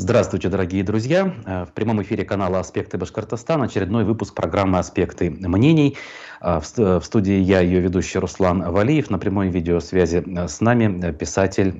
[0.00, 1.34] Здравствуйте, дорогие друзья!
[1.44, 5.96] Э, в прямом эфире канала «Аспекты Башкортостана» очередной выпуск программы «Аспекты мнений».
[6.40, 9.10] Э, в студии я, ее ведущий Руслан Валиев.
[9.10, 11.74] На прямой видеосвязи э, с нами писатель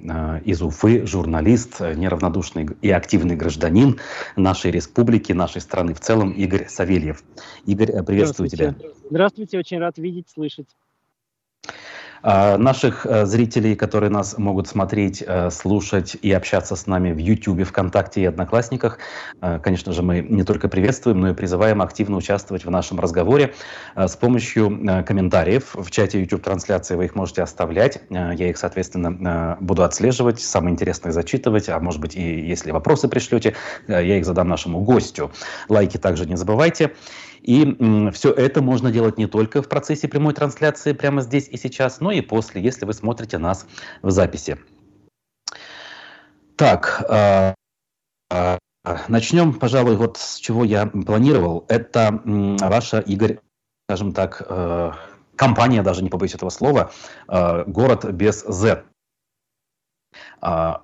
[0.45, 4.01] из Уфы, журналист, неравнодушный и активный гражданин
[4.35, 7.23] нашей республики, нашей страны в целом, Игорь Савельев.
[7.67, 8.75] Игорь, приветствую тебя.
[9.09, 10.67] Здравствуйте, очень рад видеть, слышать.
[12.23, 17.19] А, наших э, зрителей, которые нас могут смотреть, э, слушать и общаться с нами в
[17.19, 18.99] YouTube, ВКонтакте и Одноклассниках,
[19.41, 23.55] э, конечно же, мы не только приветствуем, но и призываем активно участвовать в нашем разговоре
[23.95, 25.75] с помощью комментариев.
[25.75, 28.01] В чате YouTube-трансляции вы их можете оставлять.
[28.11, 33.55] Я их, соответственно, буду отслеживать, самое интересное зачитывать, а может быть и если вопросы пришлете,
[33.87, 35.31] я их задам нашему гостю.
[35.69, 36.93] Лайки также не забывайте.
[37.41, 42.01] И все это можно делать не только в процессе прямой трансляции прямо здесь и сейчас,
[42.01, 43.67] но и после, если вы смотрите нас
[44.03, 44.59] в записи.
[46.57, 47.55] Так, э,
[48.31, 48.59] э,
[49.07, 51.65] начнем, пожалуй, вот с чего я планировал.
[51.69, 53.39] Это ваша, Игорь,
[53.89, 54.93] скажем так, э,
[55.37, 56.91] компания, даже не побоюсь этого слова,
[57.29, 58.83] «Город без Z».
[60.41, 60.83] А,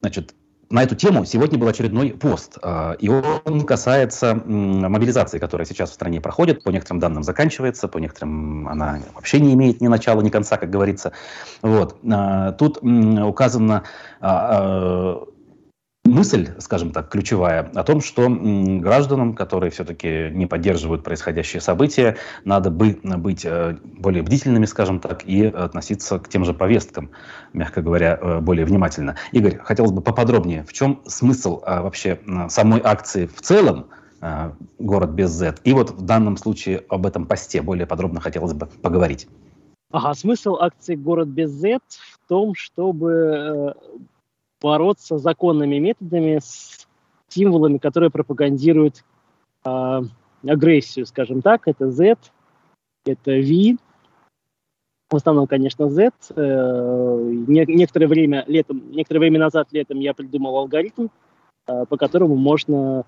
[0.00, 0.34] значит,
[0.68, 5.94] на эту тему сегодня был очередной пост, а, и он касается мобилизации, которая сейчас в
[5.94, 10.28] стране проходит, по некоторым данным заканчивается, по некоторым она вообще не имеет ни начала, ни
[10.28, 11.12] конца, как говорится.
[11.62, 11.96] Вот.
[12.10, 13.84] А, тут указано
[14.20, 15.22] а,
[16.16, 22.70] мысль, скажем так, ключевая о том, что гражданам, которые все-таки не поддерживают происходящие события, надо
[22.70, 27.10] бы быть э, более бдительными, скажем так, и относиться к тем же повесткам,
[27.52, 29.16] мягко говоря, э, более внимательно.
[29.32, 33.86] Игорь, хотелось бы поподробнее, в чем смысл а, вообще самой акции в целом,
[34.78, 35.56] город без Z.
[35.64, 39.28] И вот в данном случае об этом посте более подробно хотелось бы поговорить.
[39.92, 43.98] Ага, смысл акции «Город без Z» в том, чтобы э,
[44.66, 46.88] бороться законными методами с
[47.28, 49.04] символами, которые пропагандируют
[49.64, 50.00] э,
[50.44, 51.68] агрессию, скажем так.
[51.68, 52.16] Это Z,
[53.04, 53.76] это V,
[55.08, 56.10] в основном, конечно, Z.
[56.34, 61.06] Э, не, некоторое время летом, некоторое время назад летом я придумал алгоритм,
[61.68, 63.04] э, по которому можно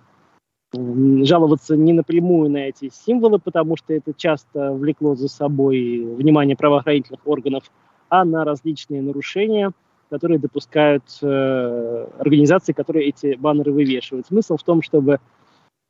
[0.72, 7.26] жаловаться не напрямую на эти символы, потому что это часто влекло за собой внимание правоохранительных
[7.26, 7.64] органов,
[8.10, 9.72] а на различные нарушения–
[10.10, 14.26] которые допускают э, организации, которые эти баннеры вывешивают.
[14.26, 15.20] Смысл в том, чтобы,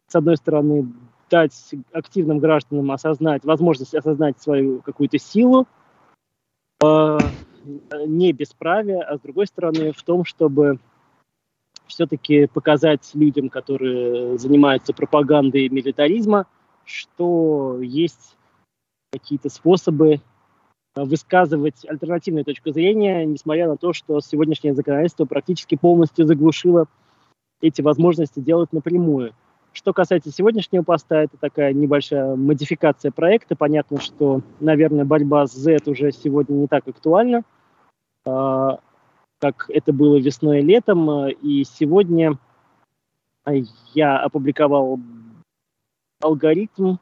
[0.08, 0.92] с одной стороны,
[1.30, 5.66] дать активным гражданам осознать, возможность осознать свою какую-то силу,
[6.82, 7.18] э,
[8.06, 10.78] не бесправие, а с другой стороны, в том, чтобы
[11.86, 16.46] все-таки показать людям, которые занимаются пропагандой милитаризма,
[16.84, 18.36] что есть
[19.10, 20.20] какие-то способы
[21.04, 26.86] высказывать альтернативную точку зрения, несмотря на то, что сегодняшнее законодательство практически полностью заглушило
[27.60, 29.34] эти возможности делать напрямую.
[29.72, 33.54] Что касается сегодняшнего поста, это такая небольшая модификация проекта.
[33.54, 37.42] Понятно, что, наверное, борьба с Z уже сегодня не так актуальна,
[38.24, 38.68] э,
[39.40, 41.28] как это было весной и летом.
[41.28, 42.38] И сегодня
[43.94, 44.98] я опубликовал
[46.20, 46.96] алгоритм,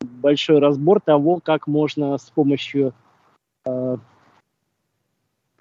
[0.00, 3.01] большой разбор того, как можно с помощью Э,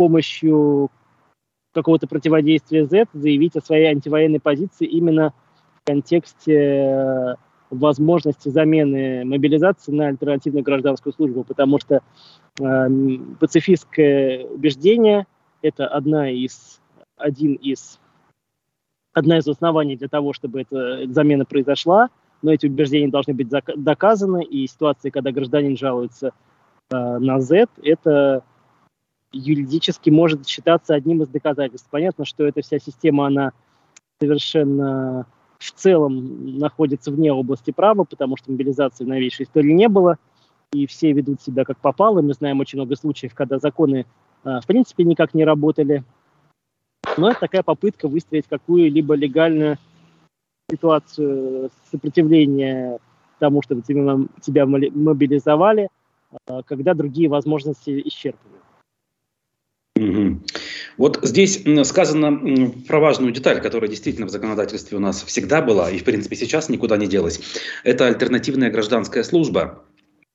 [0.01, 0.89] помощью
[1.73, 5.31] какого-то противодействия Z заявить о своей антивоенной позиции именно
[5.75, 7.35] в контексте э,
[7.69, 12.01] возможности замены мобилизации на альтернативную гражданскую службу, потому что
[12.59, 12.88] э,
[13.39, 15.28] пацифистское убеждение–
[15.62, 16.81] это одна из,
[17.16, 18.00] один из,
[19.13, 22.09] одна из оснований для того, чтобы эта замена произошла,
[22.41, 26.50] но эти убеждения должны быть доказаны, и ситуации, когда гражданин жалуется– Э,
[26.91, 28.44] на Z, это
[29.31, 31.88] юридически может считаться одним из доказательств.
[31.90, 33.53] Понятно, что эта вся система, она
[34.19, 35.25] совершенно
[35.57, 40.18] в целом находится вне области права, потому что мобилизации в новейшей истории не было,
[40.74, 42.22] и все ведут себя как попало.
[42.22, 44.06] Мы знаем очень много случаев, когда законы
[44.44, 46.03] э, в принципе никак не работали.
[47.18, 49.78] Но это такая попытка выстроить какую-либо легальную
[50.69, 53.00] ситуацию сопротивления
[53.39, 55.89] тому, чтобы тебя, мобилизовали–
[56.66, 58.57] когда другие возможности исчерпаны.
[60.98, 65.98] Вот здесь сказано про важную деталь, которая действительно в законодательстве у нас всегда была и,
[65.98, 67.39] в принципе, сейчас никуда не делась.
[67.83, 69.83] Это альтернативная гражданская служба.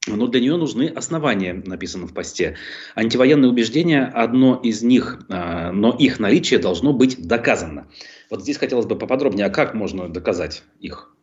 [0.07, 2.55] Но для нее нужны основания, написано в посте.
[2.95, 7.87] Антивоенные убеждения– одно из них, а, но их наличие должно быть доказано.
[8.29, 11.13] Вот здесь хотелось бы поподробнее, а как можно доказать их?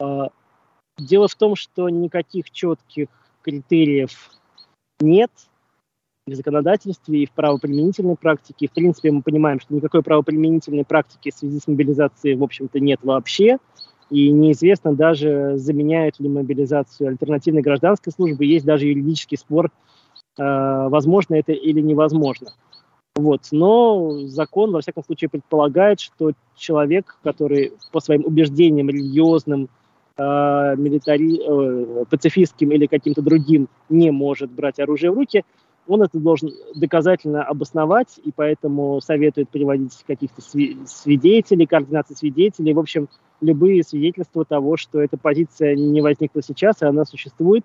[0.00, 0.30] А,
[0.98, 3.08] дело в том, что никаких четких
[3.46, 4.10] критериев
[5.00, 5.30] нет.
[6.26, 8.66] законодательстве, и в правоприменительной практике.
[8.66, 12.98] В принципе, мы понимаем, что никакой правоприменительной практики в связи с мобилизацией, в общем-то, нет
[13.04, 13.58] вообще.
[14.10, 18.44] И неизвестно даже, заменяют ли мобилизацию альтернативной гражданской службы.
[18.44, 19.68] Есть даже юридический спор, э,
[20.88, 22.48] возможно это или невозможно.
[23.14, 23.42] Вот.
[23.52, 29.68] Но закон, во всяком случае, предполагает, что человек, который по своим убеждениям религиозным,
[30.16, 30.22] э,
[30.76, 35.44] милитари, э, пацифистским или каким-то другим не может брать оружие в руки,
[35.88, 42.74] он это должен доказательно обосновать, и поэтому советует приводить каких-то свидетелей, координации свидетелей.
[42.74, 43.08] В общем,
[43.40, 47.64] любые свидетельства того, что эта позиция не возникла сейчас, и она существует,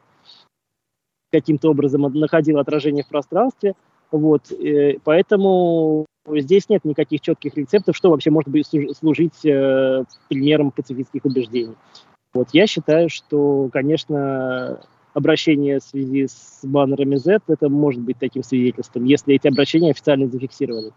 [1.32, 3.74] каким-то образом находила отражение в пространстве.
[4.12, 8.68] Вот, э, поэтому здесь нет никаких четких рецептов, что вообще может быть
[8.98, 11.76] служить э, примером пацифистских убеждений.
[12.34, 14.80] Вот, я считаю, что, конечно,
[15.14, 20.28] обращение в связи с баннерами Z, это может быть таким свидетельством, если эти обращения официально
[20.28, 20.92] зафиксированы.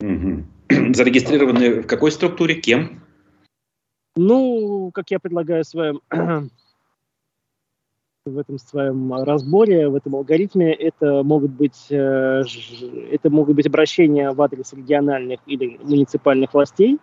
[0.00, 0.44] Угу.
[0.94, 3.02] Зарегистрированы в какой структуре, кем?
[4.16, 6.00] Ну, как я предлагаю в своем,
[8.26, 12.42] в этом своем разборе, в этом алгоритме, это могут быть, э,
[13.10, 16.98] это могут быть обращения в адрес региональных или муниципальных властей,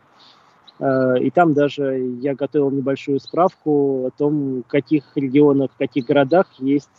[0.79, 6.47] и там даже я готовил небольшую справку о том, в каких регионах, в каких городах
[6.59, 6.89] есть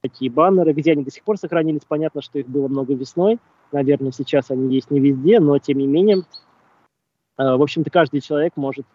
[0.00, 1.82] такие баннеры, где они до сих пор сохранились.
[1.86, 3.38] Понятно, что их было много весной.
[3.72, 6.22] Наверное, сейчас они есть не везде, но тем не менее, э,
[7.36, 8.86] в общем-то, каждый человек может,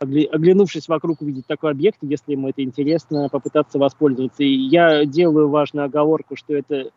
[0.00, 4.42] оглянувшись вокруг, увидеть такой объект, если ему это интересно, попытаться воспользоваться.
[4.42, 6.90] И я делаю важную оговорку, что это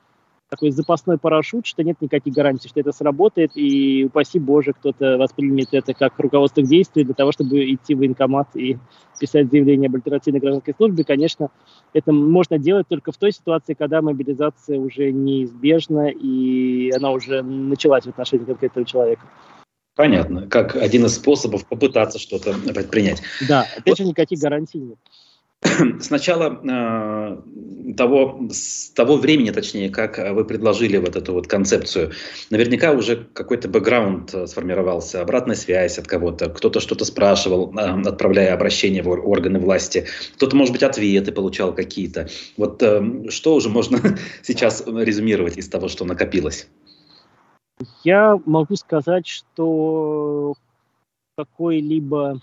[0.51, 5.69] такой запасной парашют, что нет никаких гарантий, что это сработает, и упаси Боже, кто-то воспримет
[5.71, 8.77] это как руководство к действию для того, чтобы идти в военкомат и
[9.18, 11.06] писать заявление об альтернативной гражданской службе.
[11.06, 11.51] Конечно,
[11.94, 18.03] это можно делать только в той ситуации, когда мобилизация уже неизбежна, и она уже началась
[18.03, 19.21] в отношении конкретного человека.
[19.95, 20.48] Понятно.
[20.48, 23.21] Как один из способов попытаться что-то предпринять.
[23.48, 24.98] Да, опять же, никаких гарантий нет.
[25.63, 32.11] С начала э, того, с того времени, точнее, как вы предложили вот эту вот концепцию,
[32.49, 38.53] наверняка уже какой-то бэкграунд э, сформировался, обратная связь от кого-то, кто-то что-то спрашивал, э, отправляя
[38.53, 42.27] обращение в органы власти, кто-то, может быть, ответы получал какие-то.
[42.57, 43.99] Вот э, что уже можно
[44.41, 46.67] сейчас резюмировать из того, что накопилось?
[48.03, 50.55] Я могу сказать, что
[51.35, 52.41] какой-либо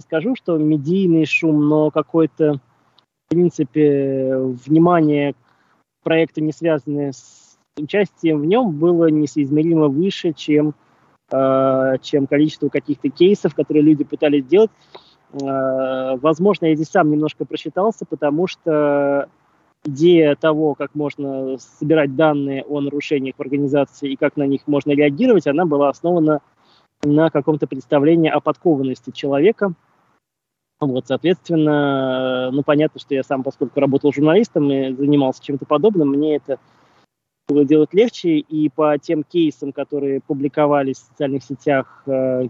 [0.00, 5.36] не скажу, что медийный шум, но какой-то, в принципе, внимание к
[6.04, 10.74] проекту, не связанное с участием в нем, было несоизмеримо выше, чем,
[11.30, 14.70] э, чем количество каких-то кейсов, которые люди пытались сделать.
[15.34, 19.28] Э, возможно, я здесь сам немножко просчитался, потому что
[19.84, 24.92] идея того, как можно собирать данные о нарушениях в организации и как на них можно
[24.92, 26.40] реагировать, она была основана
[27.02, 29.74] на каком-то представлении о подкованности человека.
[30.80, 36.36] Вот, соответственно, ну, понятно, что я сам, поскольку работал журналистом и занимался чем-то подобным, мне
[36.36, 36.58] это
[37.48, 42.48] было делать легче, и по тем кейсам, которые публиковались в социальных сетях э,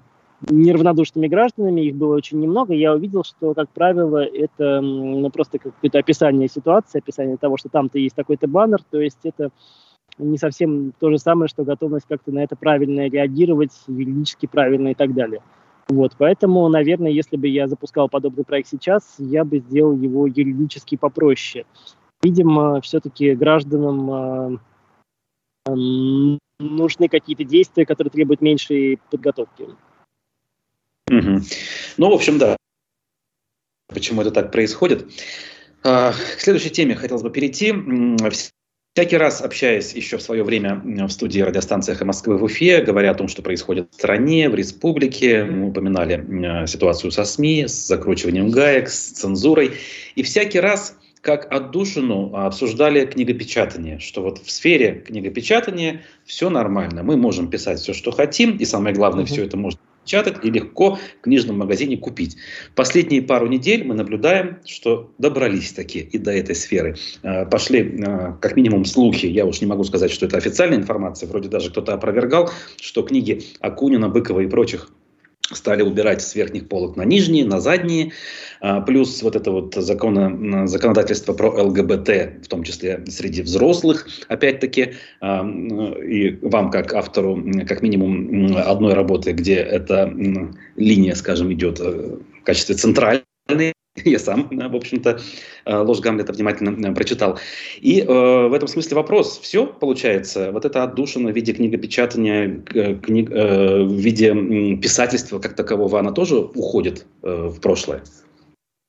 [0.48, 5.98] неравнодушными гражданами, их было очень немного, я увидел, что, как правило, это ну, просто какое-то
[5.98, 9.50] описание ситуации, описание того, что там-то есть такой-то баннер, то есть это
[10.18, 14.94] не совсем то же самое, что готовность как-то на это правильно реагировать, юридически правильно и
[14.94, 15.42] так далее.
[15.90, 20.96] Вот, поэтому, наверное, если бы я запускал подобный проект сейчас, я бы сделал его юридически
[20.96, 21.66] попроще.
[22.22, 24.58] Видимо, все-таки гражданам э,
[25.66, 29.64] э, нужны какие-то действия, которые требуют меньшей подготовки.
[31.10, 31.40] Угу.
[31.96, 32.56] Ну, в общем, да.
[33.88, 35.10] Почему это так происходит?
[35.82, 37.72] А, к следующей теме хотелось бы перейти.
[38.94, 43.12] Всякий раз, общаясь еще в свое время в студии радиостанции «Эхо Москвы» в Уфе, говоря
[43.12, 48.50] о том, что происходит в стране, в республике, мы упоминали ситуацию со СМИ, с закручиванием
[48.50, 49.74] гаек, с цензурой.
[50.16, 57.16] И всякий раз как отдушину обсуждали книгопечатание, что вот в сфере книгопечатания все нормально, мы
[57.16, 61.22] можем писать все, что хотим, и самое главное, все это можно печатать и легко в
[61.22, 62.36] книжном магазине купить.
[62.74, 66.96] Последние пару недель мы наблюдаем, что добрались такие и до этой сферы.
[67.22, 71.28] А, пошли а, как минимум слухи, я уж не могу сказать, что это официальная информация,
[71.28, 74.90] вроде даже кто-то опровергал, что книги Акунина, Быкова и прочих
[75.52, 78.12] стали убирать с верхних полок на нижние, на задние,
[78.60, 84.94] а, плюс вот это вот закона, законодательство про ЛГБТ, в том числе среди взрослых, опять-таки,
[85.20, 90.12] а, и вам как автору как минимум одной работы, где эта
[90.76, 93.24] линия, скажем, идет э, в качестве центральной,
[94.04, 95.20] я сам, в общем-то,
[95.64, 97.38] э, ложь Гамлета внимательно э, прочитал.
[97.80, 102.94] И э, в этом смысле вопрос, все получается, вот это отдушина в виде книгопечатания, э,
[102.94, 108.02] книг, э, в виде писательства как такового, она тоже уходит э, в прошлое?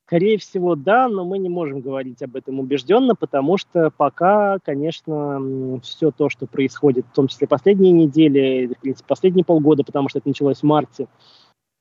[0.06, 5.80] Скорее всего, да, но мы не можем говорить об этом убежденно, потому что пока, конечно,
[5.82, 10.18] все то, что происходит, в том числе последние недели, в принципе, последние полгода, потому что
[10.18, 11.06] это началось в марте,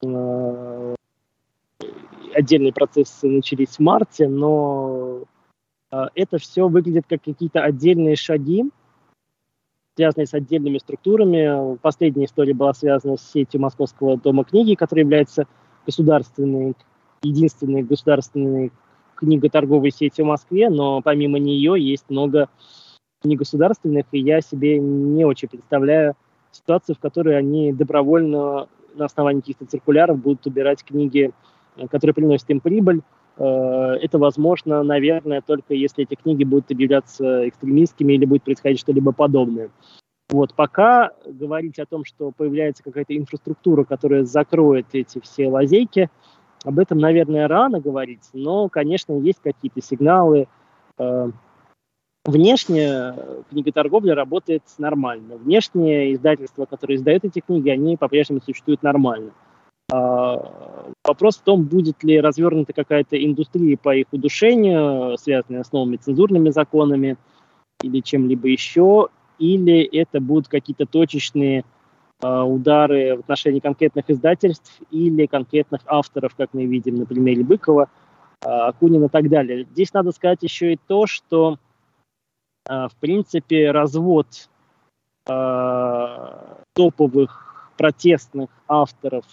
[0.03, 0.95] э,
[2.33, 5.23] отдельные процессы начались в марте, но
[5.91, 8.65] э, это все выглядит как какие-то отдельные шаги,
[9.95, 11.77] связанные с отдельными структурами.
[11.77, 15.47] Последняя история была связана с сетью Московского дома книги, который является
[15.85, 16.75] государственной,
[17.21, 18.71] единственной государственной
[19.15, 22.49] книготорговой сетью в Москве, но помимо нее есть много
[23.23, 26.15] негосударственных, и я себе не очень представляю
[26.51, 31.31] ситуацию, в которой они добровольно на основании каких-то циркуляров будут убирать книги
[31.89, 33.01] которые приносят им прибыль.
[33.37, 33.43] Э,
[34.01, 39.69] это возможно, наверное, только если эти книги будут объявляться экстремистскими или будет происходить что-либо подобное.
[40.29, 46.09] Вот, пока говорить о том, что появляется какая-то инфраструктура, которая закроет эти все лазейки,
[46.63, 50.47] об этом, наверное, рано говорить, но, конечно, есть какие-то сигналы.
[50.97, 51.31] Э,
[52.25, 53.13] внешне
[53.49, 55.37] книготорговля работает нормально.
[55.37, 59.31] Внешние издательства, которые издают эти книги, они по-прежнему существуют нормально.
[59.91, 65.97] А, вопрос в том, будет ли развернута какая-то индустрия по их удушению, связанная с новыми
[65.97, 67.17] цензурными законами
[67.83, 71.65] или чем-либо еще, или это будут какие-то точечные
[72.21, 77.89] э, удары в отношении конкретных издательств или конкретных авторов, как мы видим на примере Быкова,
[78.45, 79.65] э, Акунина и так далее.
[79.71, 81.57] Здесь надо сказать еще и то, что,
[82.65, 84.27] в принципе, развод
[86.73, 89.25] топовых протестных авторов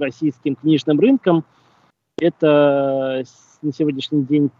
[0.00, 1.44] российским книжным рынком,
[2.18, 3.24] это
[3.62, 4.50] на сегодняшний день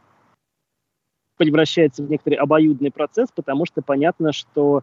[1.37, 4.83] превращается в некоторый обоюдный процесс, потому что понятно, что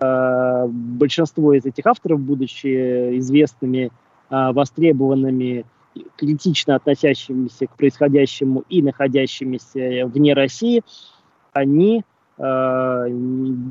[0.00, 3.92] э, большинство из этих авторов, будучи известными,
[4.30, 5.64] э, востребованными,
[6.16, 10.82] критично относящимися к происходящему и находящимися вне России,
[11.52, 12.04] они,
[12.38, 13.06] э,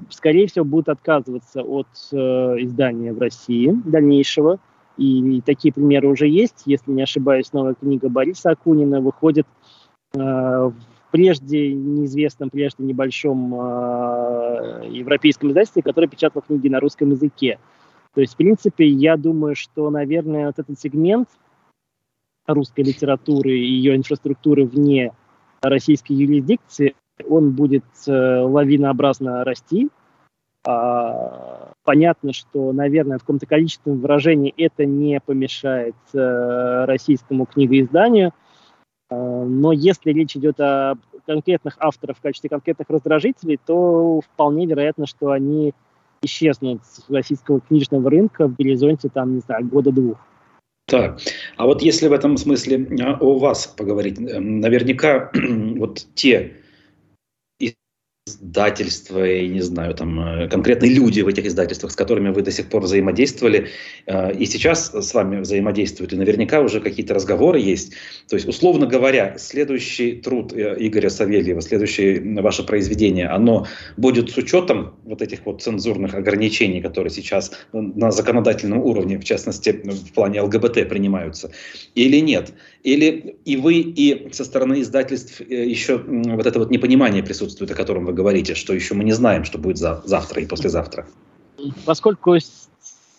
[0.09, 4.59] скорее всего, будут отказываться от э, издания в России дальнейшего,
[4.99, 6.63] и такие примеры уже есть.
[6.65, 9.47] Если не ошибаюсь, новая книга Бориса Акунина выходит
[10.13, 10.73] э, в
[11.11, 17.59] прежде неизвестном, прежде небольшом э, европейском издательстве, которое печатало книги на русском языке.
[18.13, 21.29] То есть, в принципе, я думаю, что, наверное, вот этот сегмент
[22.45, 25.13] русской литературы и ее инфраструктуры вне
[25.61, 26.95] российской юрисдикции,
[27.27, 29.89] он будет э, лавинообразно расти,
[30.65, 38.33] а, понятно, что, наверное, в каком-то количественном выражении это не помешает э, российскому книгоизданию,
[39.09, 40.95] э, но если речь идет о
[41.25, 45.73] конкретных авторах в качестве конкретных раздражителей, то вполне вероятно, что они
[46.21, 50.17] исчезнут с российского книжного рынка в горизонте, там, не знаю, года-двух.
[50.87, 51.19] Так,
[51.55, 55.31] а вот если в этом смысле а, о вас поговорить, наверняка
[55.77, 56.57] вот те
[58.29, 62.51] издательства и, не знаю, там, э, конкретные люди в этих издательствах, с которыми вы до
[62.51, 63.67] сих пор взаимодействовали,
[64.05, 67.93] э, и сейчас с вами взаимодействуют, и наверняка уже какие-то разговоры есть.
[68.29, 73.67] То есть, условно говоря, следующий труд э, Игоря Савельева, следующее ваше произведение, оно
[73.97, 79.71] будет с учетом вот этих вот цензурных ограничений, которые сейчас на законодательном уровне, в частности,
[79.71, 81.51] в плане ЛГБТ принимаются,
[81.95, 82.53] или нет?
[82.83, 88.05] Или и вы, и со стороны издательств еще вот это вот непонимание присутствует, о котором
[88.05, 91.05] вы говорите, что еще мы не знаем, что будет за, завтра и послезавтра?
[91.85, 92.37] Поскольку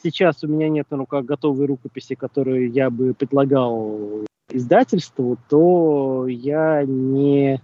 [0.02, 6.82] сейчас у меня нет на руках готовой рукописи, которую я бы предлагал издательству, то я
[6.86, 7.60] не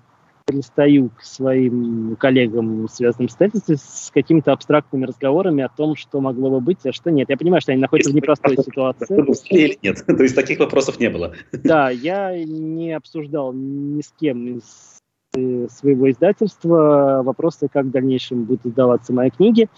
[0.47, 6.51] пристаю к своим коллегам, связанным с издательством, с какими-то абстрактными разговорами о том, что могло
[6.51, 7.29] бы быть, а что нет.
[7.29, 9.17] Я понимаю, что они находятся в непростой ситуации.
[9.51, 10.05] Или нет?
[10.07, 11.35] То есть таких вопросов не было?
[11.67, 14.99] Да, я не обсуждал ни с кем из
[15.35, 19.69] своего издательства вопросы, как в дальнейшем будут издаваться мои книги.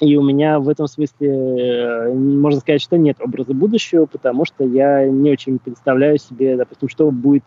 [0.00, 4.64] И у меня в этом смысле, э, можно сказать, что нет образа будущего, потому что
[4.64, 7.44] я не очень представляю себе, допустим, что будет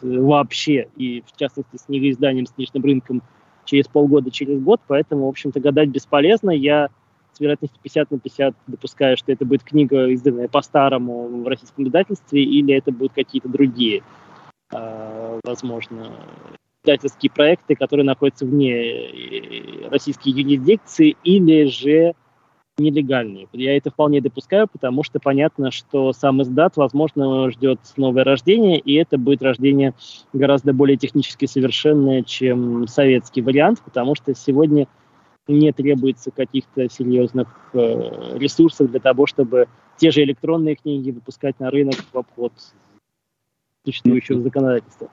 [0.00, 3.22] вообще, и в частности с книгоизданием, с книжным рынком
[3.64, 6.50] через полгода, через год, поэтому, в общем-то, гадать бесполезно.
[6.50, 6.88] Я
[7.32, 12.42] с вероятностью 50 на 50 допускаю, что это будет книга, изданная по-старому в российском издательстве,
[12.42, 14.02] или это будут какие-то другие
[14.72, 16.10] а, возможно,
[16.82, 22.14] издательские проекты, которые находятся вне э, российской юрисдикции, или же
[22.78, 23.48] нелегальные.
[23.52, 28.94] Я это вполне допускаю, потому что понятно, что сам издат, возможно, ждет новое рождение, и
[28.94, 29.94] это будет рождение
[30.32, 34.88] гораздо более технически совершенное, чем советский вариант, потому что сегодня
[35.46, 41.70] не требуется каких-то серьезных э, ресурсов для того, чтобы те же электронные книги выпускать на
[41.70, 42.52] рынок в обход
[43.84, 45.10] существующего законодательства.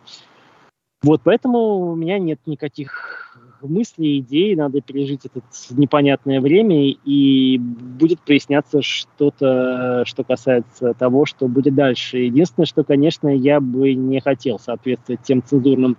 [1.02, 5.42] Вот поэтому у меня нет никаких мыслей, идей, надо пережить это
[5.72, 12.20] непонятное время, и будет проясняться что-то, что касается того, что будет дальше.
[12.20, 15.98] Единственное, что, конечно, я бы не хотел соответствовать тем цензурным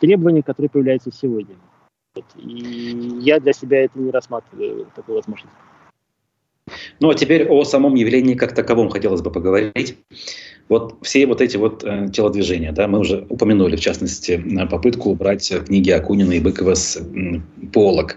[0.00, 1.56] требованиям, которые появляются сегодня.
[2.14, 2.24] Вот.
[2.36, 5.54] И я для себя это не рассматриваю, такую возможность.
[7.00, 9.98] Ну а теперь о самом явлении как таковом хотелось бы поговорить.
[10.70, 15.52] Вот все вот эти вот э, телодвижения, да, мы уже упомянули, в частности, попытку убрать
[15.66, 17.40] книги Акунина и Быкова с э,
[17.72, 18.16] полок.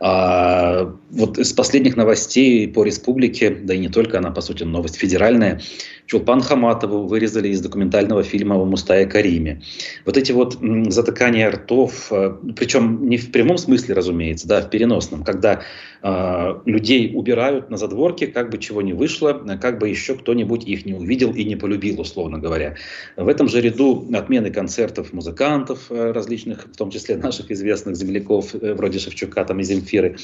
[0.00, 4.96] А, вот из последних новостей по республике, да и не только она, по сути, новость
[4.96, 5.62] федеральная,
[6.06, 9.62] Чулпан Хаматову вырезали из документального фильма о Мустае Кариме.
[10.04, 10.58] Вот эти вот
[10.88, 15.62] затыкания ртов, э, причем не в прямом смысле, разумеется, да, в переносном, когда
[16.02, 20.84] э, людей убирают на задворке, как бы чего не вышло, как бы еще кто-нибудь их
[20.84, 22.74] не увидел и не полюбил, условно говоря.
[23.16, 28.54] В этом же ряду отмены концертов музыкантов э, различных, в том числе наших известных земляков,
[28.54, 30.16] э, вроде Шевчука там, и Земфиры.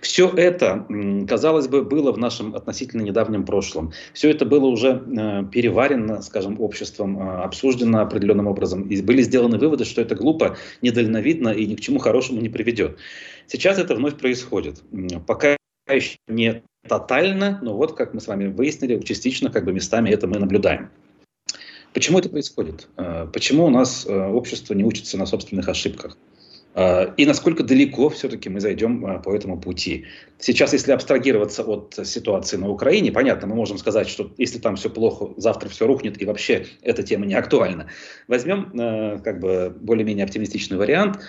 [0.00, 0.86] Все это,
[1.28, 3.92] казалось бы, было в нашем относительно недавнем прошлом.
[4.12, 9.58] Все это было уже Э, переварено, скажем, обществом, э, обсуждено определенным образом, и были сделаны
[9.58, 12.98] выводы, что это глупо, недальновидно и ни к чему хорошему не приведет.
[13.46, 14.82] Сейчас это вновь происходит.
[15.26, 15.56] Пока
[15.88, 20.26] еще не тотально, но вот, как мы с вами выяснили, частично как бы местами это
[20.26, 20.90] мы наблюдаем.
[21.92, 22.88] Почему это происходит?
[22.96, 26.16] Э, почему у нас общество не учится на собственных ошибках?
[26.74, 30.06] А, и насколько далеко все-таки мы зайдем а, по этому пути.
[30.38, 34.90] Сейчас, если абстрагироваться от ситуации на Украине, понятно, мы можем сказать, что если там все
[34.90, 37.88] плохо, завтра все рухнет, и вообще эта тема не актуальна.
[38.26, 41.20] Возьмем а, как бы более-менее оптимистичный вариант,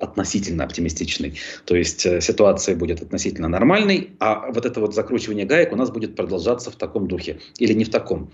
[0.00, 1.38] относительно оптимистичный.
[1.66, 5.90] То есть э, ситуация будет относительно нормальной, а вот это вот закручивание гаек у нас
[5.90, 8.32] будет продолжаться в таком духе или не в таком.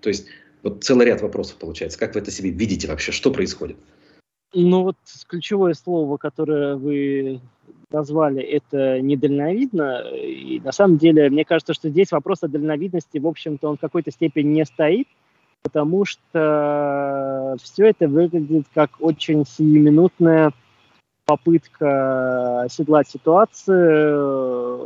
[0.00, 0.26] То есть
[0.62, 1.98] вот целый ряд вопросов получается.
[1.98, 3.10] Как вы это себе видите вообще?
[3.10, 3.76] Что происходит?
[4.54, 4.96] Ну вот
[5.28, 7.40] ключевое слово, которое вы
[7.90, 10.02] назвали, это недальновидно.
[10.14, 13.80] И на самом деле, мне кажется, что здесь вопрос о дальновидности, в общем-то, он в
[13.80, 15.08] какой-то степени не стоит,
[15.62, 20.52] потому что все это выглядит как очень сиюминутная
[21.24, 24.80] попытка оседлать ситуацию,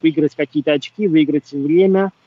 [0.00, 2.10] выиграть какие-то очки, выиграть время–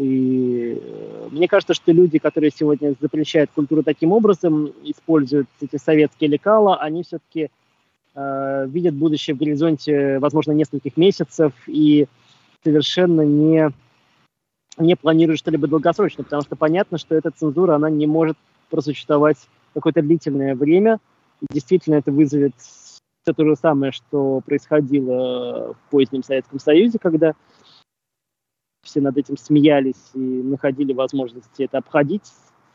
[0.00, 6.30] и э, мне кажется, что люди, которые сегодня запрещают культуру таким образом, используют эти советские
[6.30, 7.50] лекала, они все-таки
[8.14, 12.06] э, видят будущее в горизонте, возможно, нескольких месяцев и
[12.64, 13.70] совершенно не,
[14.78, 18.38] не планируют что-либо долгосрочно, потому что понятно, что эта цензура, она не может
[18.70, 19.36] просуществовать
[19.74, 20.98] какое-то длительное время.
[21.42, 27.34] И действительно, это вызовет все то же самое, что происходило в позднем Советском Союзе, когда
[28.82, 32.24] все над этим смеялись и находили возможности это обходить.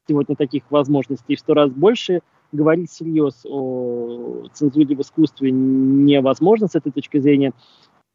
[0.07, 2.21] Сегодня таких возможностей в сто раз больше.
[2.51, 7.53] Говорить всерьез о цензуре в искусстве невозможно с этой точки зрения.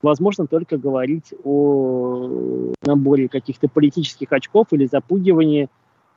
[0.03, 5.69] Возможно только говорить о наборе каких-то политических очков или запугивании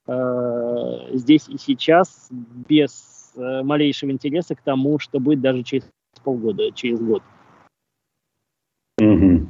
[0.08, 5.90] э, здесь и сейчас без э, малейшего интереса к тому, что будет даже через
[6.24, 7.24] полгода, через год.
[9.02, 9.48] Угу.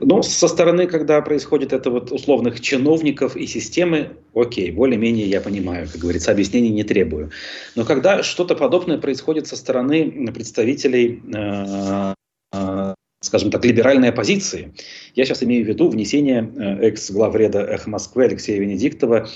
[0.00, 5.88] Ну, со стороны, когда происходит это вот условных чиновников и системы, окей, более-менее я понимаю,
[5.90, 7.30] как говорится, объяснений не требую.
[7.74, 12.14] Но когда что-то подобное происходит со стороны представителей, э,
[12.52, 14.74] э, скажем так, либеральной оппозиции,
[15.14, 19.28] я сейчас имею в виду внесение э, экс-главреда «Эхо Москвы» Алексея Венедиктова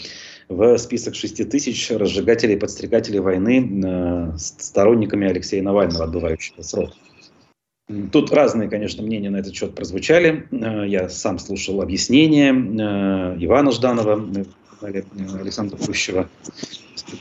[0.48, 6.90] в список 6 тысяч разжигателей и подстрекателей войны э, сторонниками Алексея Навального, отбывающего срок.
[8.12, 10.46] Тут разные, конечно, мнения на этот счет прозвучали.
[10.50, 14.28] Э, я сам слушал объяснения э, Ивана Жданова,
[14.82, 15.02] э,
[15.40, 16.28] Александра Хрущева,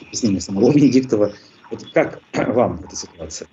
[0.01, 1.32] объяснение самого Венедиктова.
[1.71, 3.47] Вот как вам эта ситуация?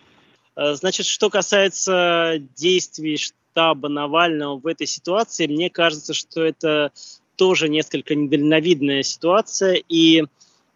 [0.57, 6.93] Значит, что касается действий штаба Навального в этой ситуации, мне кажется, что это
[7.37, 9.83] тоже несколько недальновидная ситуация.
[9.89, 10.25] И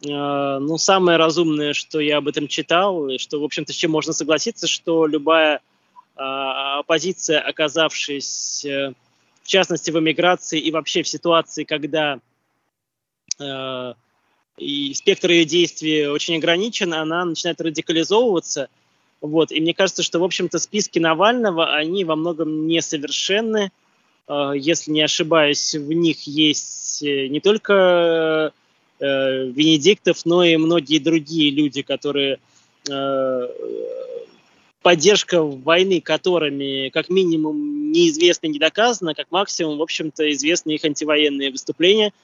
[0.03, 4.13] ну, самое разумное, что я об этом читал, и что, в общем-то, с чем можно
[4.13, 5.61] согласиться, что любая
[6.19, 8.93] оппозиция, оказавшись, э,
[9.43, 12.19] в частности, в эмиграции и вообще в ситуации, когда
[13.39, 13.95] э,
[14.59, 18.69] и спектр ее действий очень ограничен, она начинает радикализовываться.
[19.21, 19.53] Вот.
[19.53, 23.71] И мне кажется, что, в общем-то, списки Навального, они во многом несовершенны.
[24.27, 28.53] Э, если не ошибаюсь, в них есть не только
[29.01, 32.41] Венедиктов, но и многие другие люди, которые
[34.83, 41.51] поддержка войны которыми как минимум неизвестно, не доказано, как максимум, в общем-то, известны их антивоенные
[41.51, 42.13] выступления–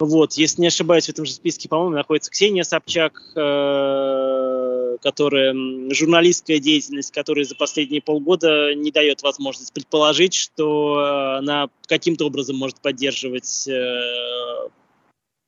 [0.00, 5.54] вот, если не ошибаюсь, в этом же списке, по-моему, находится Ксения Собчак, э, которая
[5.94, 12.80] журналистская деятельность, которая за последние полгода не дает возможность предположить, что она каким-то образом может
[12.80, 14.68] поддерживать э,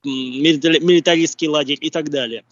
[0.05, 2.45] милитаристский лагерь и так далее.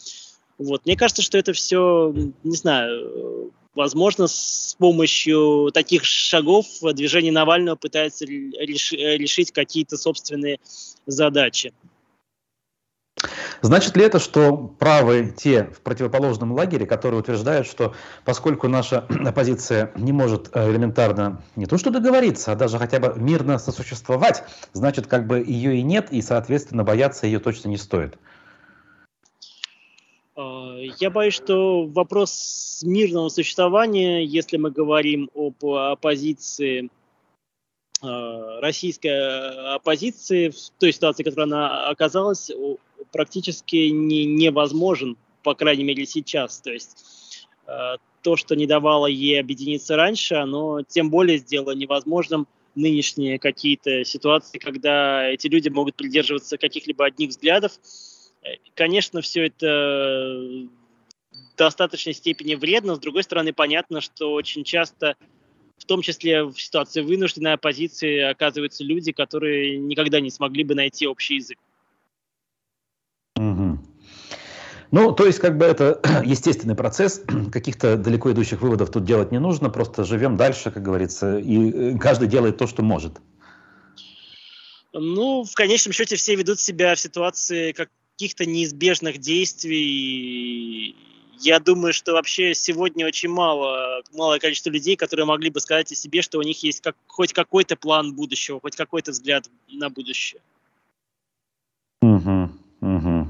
[0.59, 0.87] Вот.
[0.87, 8.25] Мне кажется, что это все, не знаю, возможно, с помощью таких шагов движение Навального пытается
[8.25, 10.59] решить какие-то собственные
[11.07, 11.73] задачи.
[13.63, 19.91] Значит ли это, что правы те в противоположном лагере, которые утверждают, что поскольку наша оппозиция
[19.97, 25.07] не может э, элементарно не то что договориться, а даже хотя бы мирно сосуществовать, значит
[25.07, 28.19] как бы ее и нет, и соответственно бояться ее точно не стоит?
[30.99, 36.91] Я боюсь, что вопрос мирного существования, если мы говорим об оппозиции
[38.03, 42.51] а, российской оппозиции в той ситуации, в которой она оказалась,
[43.13, 46.61] практически не, невозможен, по крайней мере сейчас.
[46.61, 52.49] То есть э, то, что не давало ей объединиться раньше, оно тем более сделало невозможным
[52.75, 57.73] нынешние какие-то ситуации, когда эти люди могут придерживаться каких-либо одних взглядов.
[58.45, 60.69] Э, конечно, все это
[61.33, 62.95] в достаточной степени вредно.
[62.95, 65.17] С другой стороны, понятно, что очень часто,
[65.79, 71.07] в том числе в ситуации вынужденной оппозиции, оказываются люди, которые никогда не смогли бы найти
[71.07, 71.59] общий язык.
[74.95, 77.21] Ну, то есть, как бы это естественный процесс,
[77.53, 81.99] каких-то далеко идущих выводов тут делать не нужно, просто живем дальше, как говорится, и э,
[81.99, 83.15] каждый делает то, что может.
[84.93, 87.73] Ну, в конечном счете все ведут себя в ситуации
[88.17, 90.97] каких-то неизбежных действий.
[91.41, 95.95] Я думаю, что вообще сегодня очень мало, малое количество людей, которые могли бы сказать о
[95.97, 100.41] себе, что у них есть как, хоть какой-то план будущего, хоть какой-то взгляд на будущее.
[102.03, 102.51] Угу,
[102.81, 103.29] угу.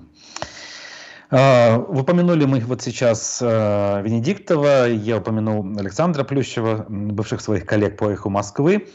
[1.30, 8.10] А, упомянули мы вот сейчас а, Венедиктова, я упомянул Александра Плющева, бывших своих коллег по
[8.10, 8.86] «Эху Москвы».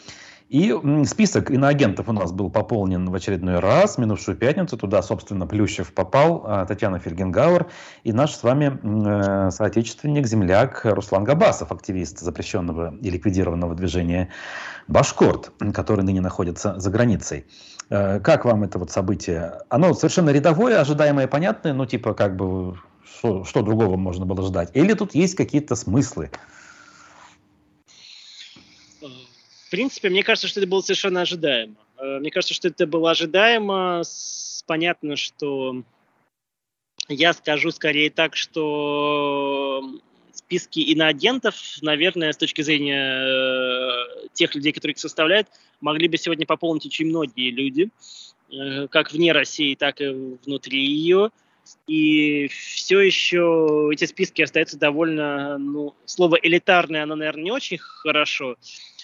[0.50, 4.78] И список иноагентов у нас был пополнен в очередной раз, минувшую пятницу.
[4.78, 7.68] Туда, собственно, Плющев попал, а, Татьяна Фельгенгауэр
[8.04, 14.30] и наш с вами э, соотечественник, земляк Руслан Габасов, активист запрещенного и ликвидированного движения
[14.88, 17.46] «Башкорт», который ныне находится за границей.
[17.92, 19.60] Э, как вам это вот событие?
[19.70, 24.72] Оно совершенно рядовое, ожидаемое, понятное, ну типа как бы что, что другого можно было ждать?
[24.74, 26.32] Или тут есть какие-то смыслы?
[29.70, 31.76] В принципе, мне кажется, что это было совершенно ожидаемо.
[32.00, 34.02] Э, мне кажется, что это было ожидаемо.
[34.66, 35.84] Понятно, что
[37.08, 39.84] я скажу скорее так, что
[40.34, 45.48] списки иноагентов, наверное, с точки зрения э, тех людей, которые их составляют,
[45.82, 47.92] могли бы сегодня пополнить очень многие люди,
[48.52, 50.08] э, как вне России, так и
[50.48, 51.30] внутри ее.
[51.86, 58.58] И все еще эти списки остаются довольно, ну, слово элитарное, оно, наверное, не очень хорошо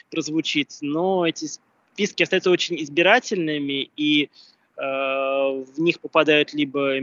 [0.10, 1.48] прозвучит, но эти
[1.96, 4.30] списки остаются очень избирательными, и
[4.78, 6.96] э, в них попадают либо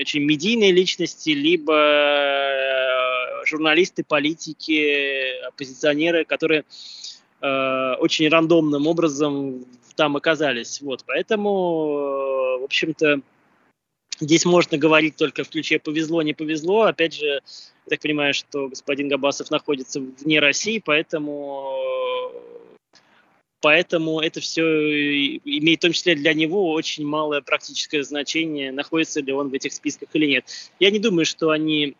[0.00, 6.64] очень медийные личности, либо э, журналисты, политики, оппозиционеры, которые
[7.40, 9.64] э, очень рандомным образом
[9.96, 10.80] там оказались.
[10.80, 13.20] Вот, поэтому, э, в общем-то,
[14.18, 16.82] здесь можно говорить только в ключе повезло, не повезло.
[16.82, 17.40] Опять же, я
[17.88, 21.76] так понимаю, что господин Габасов находится вне России, поэтому
[23.60, 29.32] Поэтому это все имеет в том числе для него очень малое практическое значение, находится ли
[29.32, 30.44] он в этих списках или нет.
[30.78, 31.94] Я не думаю, что они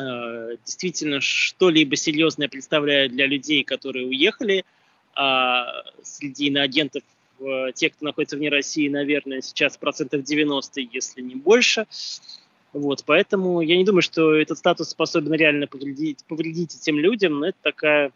[0.00, 4.64] Э, действительно что-либо серьезное представляют для людей, которые уехали,
[5.14, 7.02] а среди иноагентов
[7.40, 11.86] э, тех, кто находится вне России, наверное, сейчас процентов 90, если не больше.
[12.72, 17.48] Вот, поэтому я не думаю, что этот статус способен реально повредить, повредить этим людям, но
[17.48, 18.12] это такая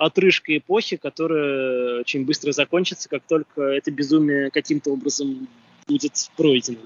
[0.00, 5.46] отрыжка эпохи, которая очень быстро закончится, как только это безумие каким-то образом
[5.86, 6.80] будет пройдено.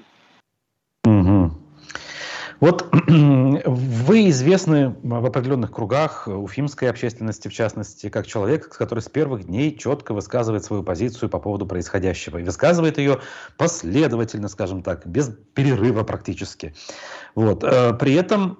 [2.59, 9.45] Вот вы известны в определенных кругах, уфимской общественности в частности, как человек, который с первых
[9.45, 12.37] дней четко высказывает свою позицию по поводу происходящего.
[12.37, 13.19] И высказывает ее
[13.57, 16.73] последовательно, скажем так, без перерыва практически.
[17.35, 17.63] Вот.
[17.63, 18.57] Э, при этом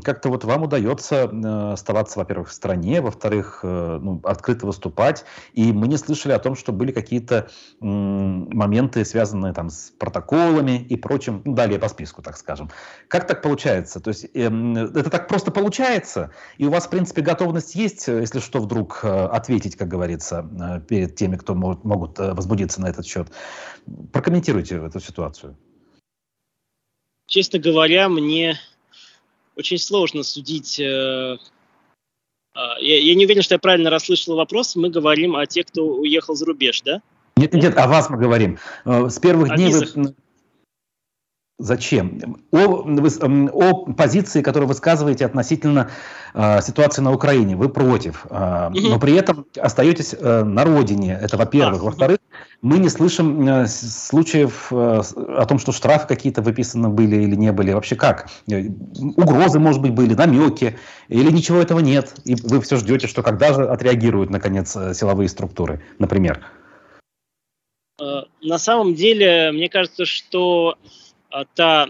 [0.04, 5.24] как-то вот вам удается э, оставаться, во-первых, в стране, во-вторых, э, ну, открыто выступать.
[5.54, 7.48] И мы не слышали о том, что были какие-то
[7.80, 12.70] моменты, связанные там с протоколами и прочим, ну, далее по списку, так скажем.
[13.08, 14.00] Как так получается?
[14.00, 18.40] То есть эм, это так просто получается, и у вас, в принципе, готовность есть, если
[18.40, 23.28] что, вдруг ответить, как говорится, перед теми, кто могут, могут возбудиться на этот счет.
[24.12, 25.56] Прокомментируйте эту ситуацию
[27.30, 28.58] честно говоря, мне
[29.56, 30.78] очень сложно судить.
[30.78, 31.38] Э,
[32.54, 34.76] а, я, я не уверен, что я правильно расслышал вопрос.
[34.76, 37.00] Мы говорим о тех, кто уехал за рубеж, да?
[37.36, 38.58] Нет, нет, о вас мы говорим.
[38.84, 39.94] Э, с первых о дней визах.
[39.94, 40.14] вы
[41.60, 42.38] Зачем?
[42.52, 42.86] О,
[43.52, 45.90] о позиции, которую вы высказываете относительно
[46.32, 47.54] э, ситуации на Украине.
[47.54, 48.26] Вы против.
[48.30, 51.18] Э, но при этом остаетесь э, на родине.
[51.20, 51.82] Это во-первых.
[51.82, 52.18] Во-вторых,
[52.62, 55.02] мы не слышим э, случаев э,
[55.36, 57.72] о том, что штрафы какие-то выписаны были или не были.
[57.72, 58.30] Вообще как?
[58.50, 58.62] Э,
[59.16, 60.78] угрозы, может быть, были, намеки.
[61.08, 62.14] Или ничего этого нет.
[62.24, 66.40] И вы все ждете, что когда же отреагируют, наконец, э, силовые структуры, например.
[68.00, 70.78] Э, на самом деле, мне кажется, что
[71.54, 71.88] та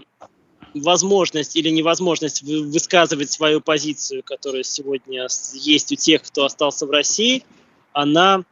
[0.73, 7.43] возможность или невозможность высказывать свою позицию, которая сегодня есть у тех, кто остался в России,
[7.93, 8.43] она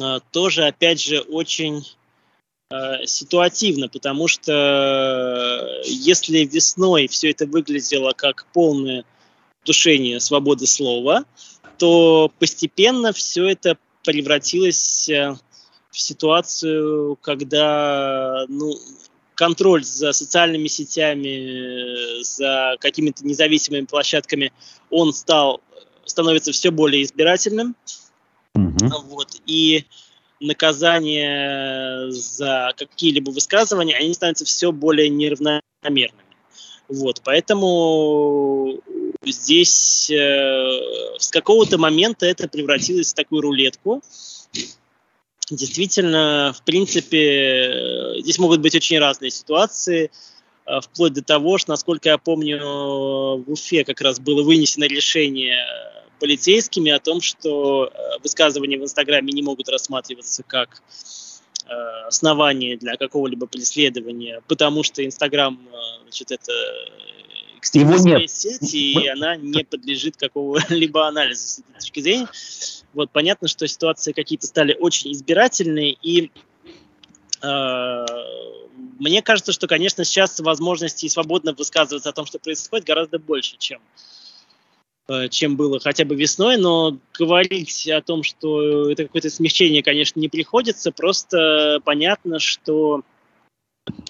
[0.00, 1.86] а, тоже, опять же, очень
[2.70, 9.04] а, ситуативна, потому что если весной все это выглядело как полное
[9.64, 11.24] тушение свободы слова,
[11.78, 18.74] то постепенно все это превратилось в ситуацию, когда ну,
[19.38, 24.52] контроль за социальными сетями, за какими-то независимыми площадками,
[24.90, 25.60] он стал,
[26.04, 27.76] становится все более избирательным.
[28.56, 28.90] Mm-hmm.
[29.04, 29.84] Вот, и
[30.40, 36.24] наказания за какие-либо высказывания, они становятся все более неравномерными.
[36.88, 38.80] Вот, поэтому
[39.24, 40.80] здесь э,
[41.18, 44.02] с какого-то момента это превратилось в такую рулетку,
[45.56, 50.10] действительно, в принципе, э, здесь могут быть очень разные ситуации,
[50.66, 55.58] э, вплоть до того, что, насколько я помню, в Уфе как раз было вынесено решение
[56.20, 60.82] полицейскими о том, что э, высказывания в Инстаграме не могут рассматриваться как
[62.06, 65.60] основание для какого-либо преследования, потому что Инстаграм,
[66.04, 66.50] значит, это
[67.58, 72.28] экстремистская сеть, и она не подлежит какого-либо анализу с этой точки зрения.
[72.94, 76.30] Вот понятно, что ситуации какие-то стали очень избирательные, и
[77.42, 78.06] э,
[78.98, 83.80] мне кажется, что, конечно, сейчас возможностей свободно высказываться о том, что происходит, гораздо больше, чем
[85.08, 90.18] э, чем было хотя бы весной, но говорить о том, что это какое-то смягчение, конечно,
[90.18, 93.02] не приходится, просто понятно, что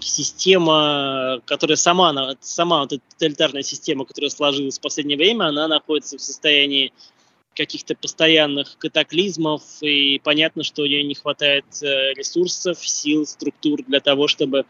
[0.00, 6.18] система, которая сама, сама вот эта тоталитарная система, которая сложилась в последнее время, она находится
[6.18, 6.92] в состоянии
[7.54, 14.28] каких-то постоянных катаклизмов, и понятно, что нее не хватает э, ресурсов, сил, структур для того,
[14.28, 14.64] чтобы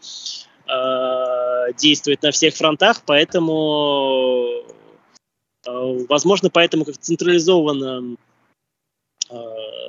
[0.67, 4.63] э, действовать на всех фронтах, поэтому,
[5.67, 8.17] э, возможно, поэтому как централизованно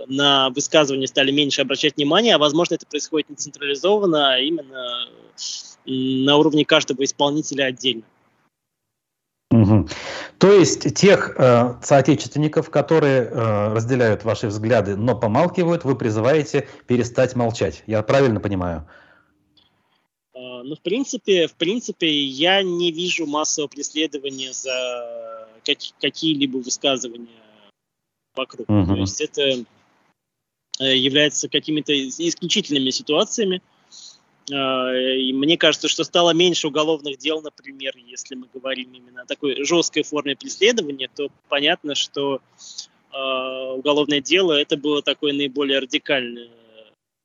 [0.06, 5.08] на высказывания стали меньше обращать внимание, а возможно это происходит не централизованно, а именно
[5.86, 8.02] на уровне каждого исполнителя отдельно.
[9.50, 9.88] Угу.
[10.38, 17.34] То есть тех э, соотечественников, которые э, разделяют ваши взгляды, но помалкивают, вы призываете перестать
[17.34, 17.82] молчать.
[17.86, 18.86] Я правильно понимаю?
[20.32, 27.26] Uh, ну, в принципе, в принципе, я не вижу массового преследования за как, какие-либо высказывания
[28.40, 28.68] вокруг.
[28.68, 28.94] Угу.
[28.94, 29.64] То есть это
[30.80, 33.62] э, является какими-то исключительными ситуациями.
[34.52, 39.26] А, и мне кажется, что стало меньше уголовных дел, например, если мы говорим именно о
[39.26, 42.40] такой жесткой форме преследования, то понятно, что
[43.12, 46.50] э, уголовное дело это было такой наиболее радикальной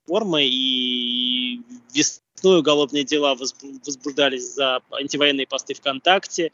[0.05, 1.61] формой, и
[1.93, 6.51] весной уголовные дела возбуждались за антивоенные посты ВКонтакте,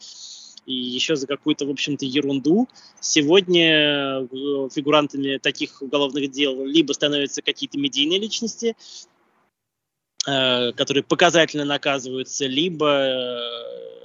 [0.65, 2.67] и еще за какую-то, в общем-то, ерунду.
[2.99, 8.75] Сегодня э, фигурантами таких уголовных дел либо становятся какие-то медийные личности,
[10.27, 14.00] Э, которые показательно наказываются, либо, э,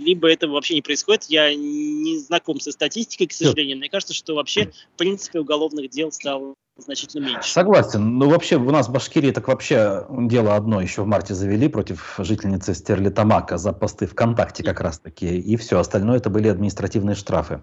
[0.00, 1.24] либо этого вообще не происходит.
[1.24, 3.76] Я не знаком со статистикой, к сожалению.
[3.76, 7.50] Мне кажется, что вообще, в принципе, уголовных дел стало значительно меньше.
[7.50, 8.18] Согласен.
[8.18, 12.14] Ну, вообще, у нас в Башкирии так вообще дело одно еще в марте завели против
[12.18, 15.38] жительницы Стерлитамака за посты ВКонтакте как раз-таки.
[15.38, 15.78] И все.
[15.78, 17.62] Остальное это были административные штрафы.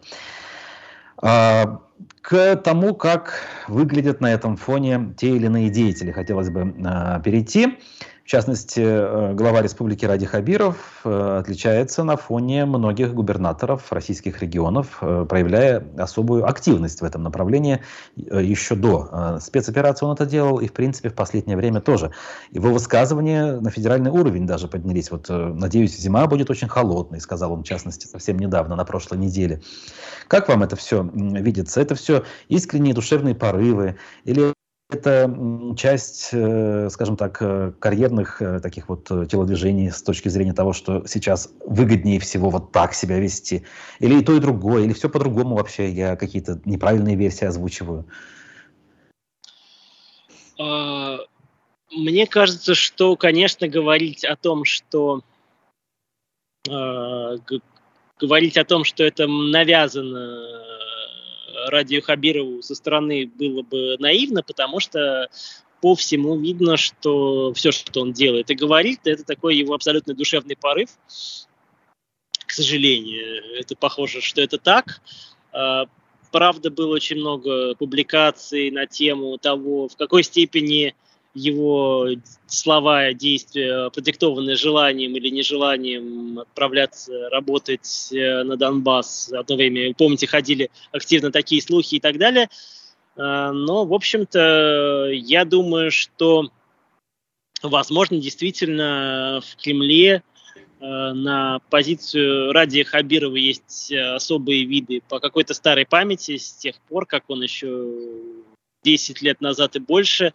[1.20, 1.82] А,
[2.22, 7.78] к тому, как выглядят на этом фоне те или иные деятели, хотелось бы а, перейти.
[8.28, 14.98] В частности, э, глава республики Ради Хабиров э, отличается на фоне многих губернаторов российских регионов,
[15.00, 17.80] э, проявляя особую активность в этом направлении
[18.18, 22.12] еще до спецоперации он это делал, и в принципе в последнее время тоже.
[22.52, 25.10] Его высказывания на федеральный уровень даже поднялись.
[25.10, 29.62] Вот, надеюсь, зима будет очень холодной, сказал он, в частности, совсем недавно, на прошлой неделе.
[30.28, 31.80] Как вам это все видится?
[31.80, 34.52] Это все искренние душевные порывы или
[34.90, 40.72] это часть, э, скажем так, э, карьерных э, таких вот телодвижений с точки зрения того,
[40.72, 43.66] что сейчас выгоднее всего вот так себя вести.
[44.00, 48.06] Или и то, и другое, или все по-другому вообще, я какие-то неправильные версии озвучиваю.
[50.58, 51.18] А,
[51.92, 55.22] мне кажется, что, конечно, говорить о том, что
[58.20, 60.77] говорить о том, что это навязано
[61.68, 65.30] Радию Хабирову со стороны было бы наивно, потому что
[65.82, 70.56] по всему видно, что все, что он делает и говорит, это такой его абсолютно душевный
[70.56, 70.90] порыв.
[72.46, 75.02] К сожалению, это похоже, что это так.
[75.52, 75.86] А,
[76.32, 80.96] правда, было очень много публикаций на тему того, в какой степени
[81.38, 82.10] его
[82.48, 89.32] слова, действия продиктованы желанием или нежеланием отправляться работать э, на Донбасс.
[89.32, 92.50] Одно время, помните, ходили активно такие слухи и так далее.
[93.16, 96.50] Э, но, в общем-то, я думаю, что,
[97.62, 100.24] возможно, действительно в Кремле
[100.80, 107.06] э, на позицию Ради Хабирова есть особые виды по какой-то старой памяти с тех пор,
[107.06, 107.94] как он еще
[108.84, 110.34] 10 лет назад и больше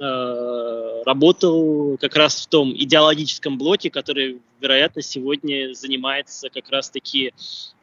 [0.00, 7.32] работал как раз в том идеологическом блоке, который, вероятно, сегодня занимается как раз-таки э,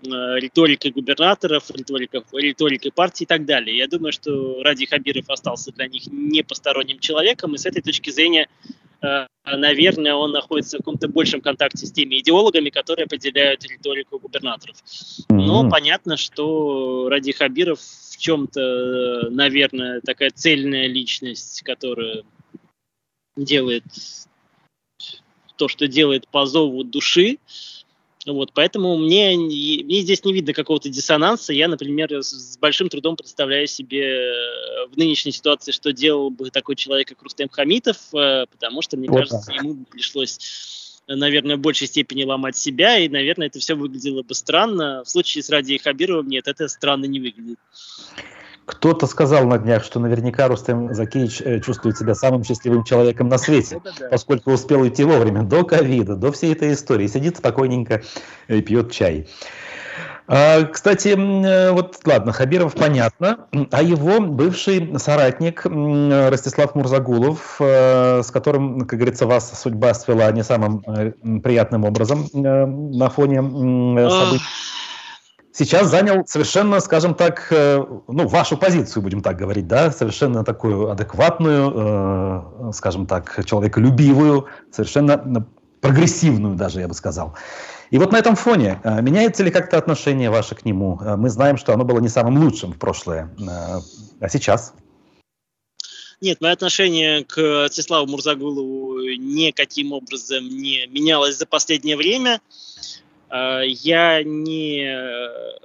[0.04, 3.78] риторикой губернаторов, риторикой, риторикой партии и так далее.
[3.78, 8.10] Я думаю, что Ради Хабиров остался для них не посторонним человеком, и с этой точки
[8.10, 8.87] зрения Э,
[9.46, 14.78] наверное, он находится в каком-то большем контакте с теми идеологами, которые определяют риторику губернаторов.
[15.30, 22.24] Но понятно, что Ради Хабиров в чем-то, наверное, такая цельная личность, которая
[23.36, 23.84] делает
[25.56, 27.38] то, что делает по зову души,
[28.34, 31.54] вот, поэтому мне, мне здесь не видно какого-то диссонанса.
[31.54, 36.76] Я, например, с большим трудом представляю себе э, в нынешней ситуации, что делал бы такой
[36.76, 39.56] человек, как Рустем Хамитов, э, потому что, мне вот кажется, так.
[39.56, 40.40] ему пришлось
[41.08, 45.04] наверное, в большей степени ломать себя, и, наверное, это все выглядело бы странно.
[45.06, 47.60] В случае с Ради Хабировым нет, это странно не выглядит.
[48.68, 53.38] Кто-то сказал на днях, что наверняка Рустем Закеевич э, чувствует себя самым счастливым человеком на
[53.38, 57.08] свете, поскольку успел уйти вовремя, до ковида, до всей этой истории.
[57.08, 58.02] Сидит спокойненько
[58.50, 59.30] и пьет чай.
[60.28, 68.30] А, кстати, э, вот ладно, Хабиров понятно, а его бывший соратник Ростислав Мурзагулов, э, с
[68.32, 70.82] которым, как говорится, вас судьба свела не самым
[71.42, 73.38] приятным образом на фоне
[74.10, 74.44] событий
[75.58, 80.92] сейчас занял совершенно, скажем так, э, ну, вашу позицию, будем так говорить, да, совершенно такую
[80.92, 85.48] адекватную, э, скажем так, человеколюбивую, совершенно
[85.82, 87.36] прогрессивную даже, я бы сказал.
[87.90, 91.00] И вот на этом фоне э, меняется ли как-то отношение ваше к нему?
[91.18, 93.30] Мы знаем, что оно было не самым лучшим в прошлое,
[94.20, 94.74] а сейчас?
[96.20, 102.42] Нет, мое отношение к Циславу Мурзагулову никаким образом не менялось за последнее время.
[103.30, 105.58] А, я не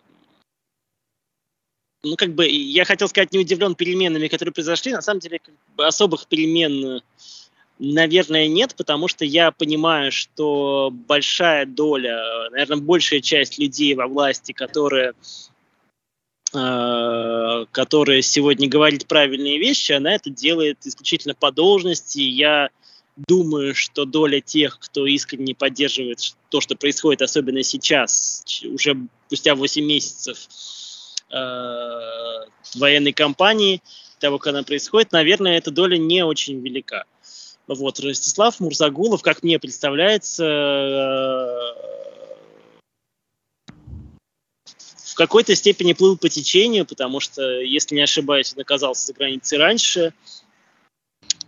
[2.05, 4.93] ну, как бы, я хотел сказать, не удивлен переменами, которые произошли.
[4.93, 7.01] На самом деле, как бы особых перемен,
[7.79, 14.51] наверное, нет, потому что я понимаю, что большая доля, наверное, большая часть людей во власти,
[14.53, 15.13] которые,
[16.55, 22.19] э, которые сегодня говорит правильные вещи, она это делает исключительно по должности.
[22.19, 22.71] Я
[23.17, 28.97] думаю, что доля тех, кто искренне поддерживает то, что происходит, особенно сейчас, уже
[29.27, 30.49] спустя 8 месяцев
[31.31, 31.35] э,
[32.75, 33.83] военной кампании,
[34.19, 37.05] того, как она происходит, наверное, эта доля не очень велика.
[37.67, 41.93] Вот, Ростислав Мурзагулов, как мне представляется, э,
[45.13, 49.59] в какой-то степени плыл по течению, потому что, если не ошибаюсь, он оказался за границей
[49.59, 50.15] раньше,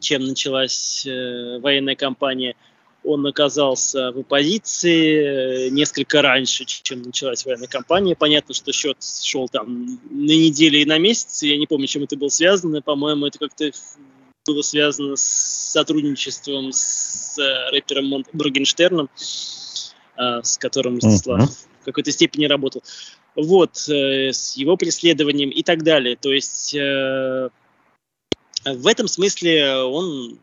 [0.04, 2.54] чем началась э, военная кампания.
[3.02, 8.14] он оказался в оппозиции несколько раньше, чем началась военная кампания.
[8.14, 11.42] Понятно, что счет шел там на неделю и на месяц.
[11.42, 12.82] Я не помню, чем это было связано.
[12.82, 13.70] По-моему, это как-то
[14.46, 15.22] было связано с
[15.72, 19.08] сотрудничеством с э, рэпером Моргенштерном,
[20.16, 21.66] э, с которым Ростислав mm-hmm.
[21.80, 22.82] в какой-то степени работал.
[23.34, 26.16] Вот, э, с его преследованием и так далее.
[26.16, 26.76] То есть
[28.64, 30.38] в этом смысле он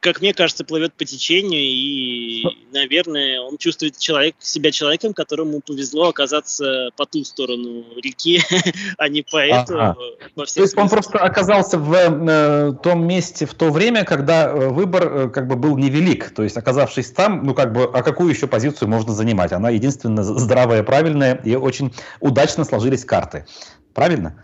[0.00, 6.08] как мне кажется, плывет по течению, и, наверное, он чувствует человек, себя человеком, которому повезло
[6.08, 8.40] оказаться по ту сторону реки,
[8.98, 9.78] а не по эту.
[9.78, 9.96] Ага.
[10.34, 15.12] То есть он просто оказался в э, том месте в то время, когда э, выбор
[15.12, 16.34] э, как бы был невелик.
[16.34, 19.52] То есть, оказавшись там, ну как бы, а какую еще позицию можно занимать?
[19.52, 23.46] Она единственно здравая, правильная, и очень удачно сложились карты.
[23.92, 24.42] Правильно?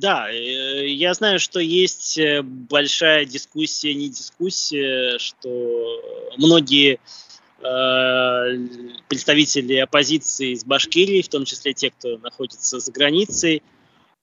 [0.00, 6.00] Да, э, я знаю, что есть э, большая дискуссия, не дискуссия, что
[6.38, 6.98] многие
[7.58, 13.62] э, представители оппозиции из Башкирии, в том числе те, кто находится за границей,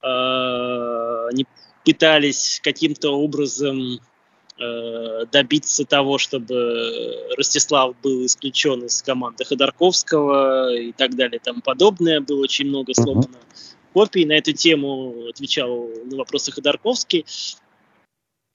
[0.04, 1.46] не
[1.84, 4.00] пытались каким-то образом
[5.32, 12.22] добиться того, чтобы Ростислав был исключен из команды Ходорковского и так далее и тому подобное.
[12.22, 13.40] Было очень много сломано
[13.98, 14.26] копий.
[14.26, 17.26] На эту тему отвечал на вопросы Ходорковский.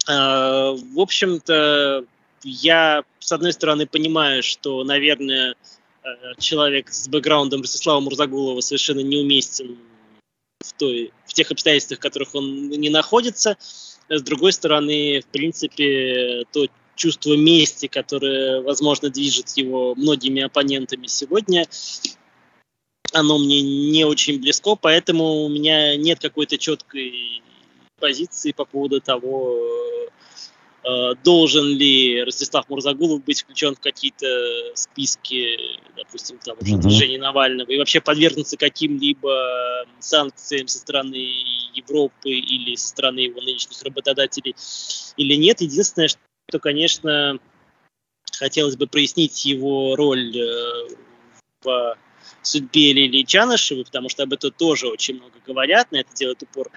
[0.06, 2.04] А, в общем-то,
[2.44, 5.56] я, с одной стороны, понимаю, что, наверное,
[6.04, 9.78] э, человек с бэкграундом Ростислава Мурзагулова совершенно неуместен
[10.60, 13.56] в, той, в тех обстоятельствах, в которых он не находится.
[14.08, 21.66] С другой стороны, в принципе, то чувство мести, которое, возможно, движет его многими оппонентами сегодня,
[23.12, 27.42] оно мне не очень близко, поэтому у меня нет какой-то четкой
[27.98, 29.56] позиции по поводу того,
[30.84, 34.26] э, должен ли Ростислав Мурзагулов быть включен в какие-то
[34.74, 35.56] списки,
[35.96, 36.80] допустим, там, mm-hmm.
[36.80, 41.14] движения Навального, и вообще подвергнуться каким-либо санкциям со стороны
[41.74, 44.56] Европы или со стороны его нынешних работодателей
[45.16, 45.60] или нет.
[45.60, 47.38] Единственное, что, конечно,
[48.36, 50.88] хотелось бы прояснить его роль э,
[51.62, 51.96] в
[52.42, 56.70] судьбе Лилии Чанышевой, потому что об этом тоже очень много говорят, на это делает упор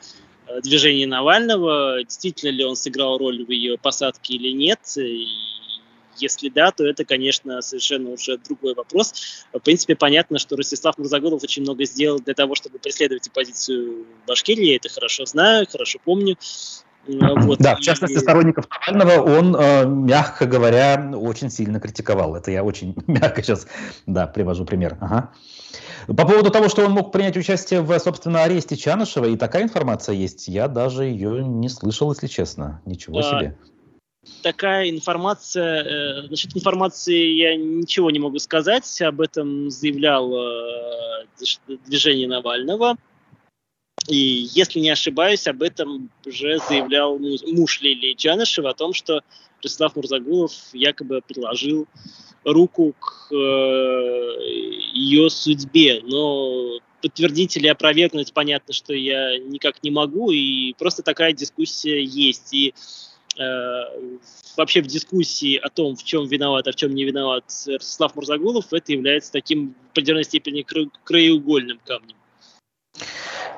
[0.47, 4.79] э, движение Навального, действительно ли он сыграл роль в ее посадке или нет,
[6.17, 9.45] если да, то это, конечно, совершенно уже другой вопрос.
[9.53, 14.27] В принципе, понятно, что Ростислав Мурзагодов очень много сделал для того, чтобы преследовать оппозицию в
[14.27, 14.65] Башкирии.
[14.65, 16.37] Я это хорошо знаю, хорошо помню.
[17.07, 17.59] Вот.
[17.59, 22.35] Да, в частности, сторонников Навального он, э, мягко говоря, очень сильно критиковал.
[22.35, 23.67] Это я очень мягко сейчас,
[24.05, 24.97] да, привожу пример.
[25.01, 25.31] Ага.
[26.07, 30.15] По поводу того, что он мог принять участие в, собственно, аресте Чанышева, и такая информация
[30.15, 32.81] есть, я даже ее не слышал, если честно.
[32.85, 33.57] Ничего а, себе.
[34.41, 41.25] Такая информация, э, насчет информации я ничего не могу сказать, об этом заявлял э,
[41.85, 42.97] движение Навального.
[44.07, 49.21] И если не ошибаюсь, об этом уже заявлял муж Лилии Джанышева о том, что
[49.63, 51.87] Ростислав Мурзагулов якобы приложил
[52.43, 53.35] руку к э,
[54.93, 56.01] ее судьбе.
[56.03, 62.53] Но подтвердить или опровергнуть, понятно, что я никак не могу, и просто такая дискуссия есть.
[62.53, 62.75] И
[63.39, 64.17] э,
[64.55, 68.71] вообще в дискуссии о том, в чем виноват, а в чем не виноват Ростислав Мурзагулов,
[68.71, 70.63] это является таким в определенной степени
[71.03, 72.15] краеугольным камнем.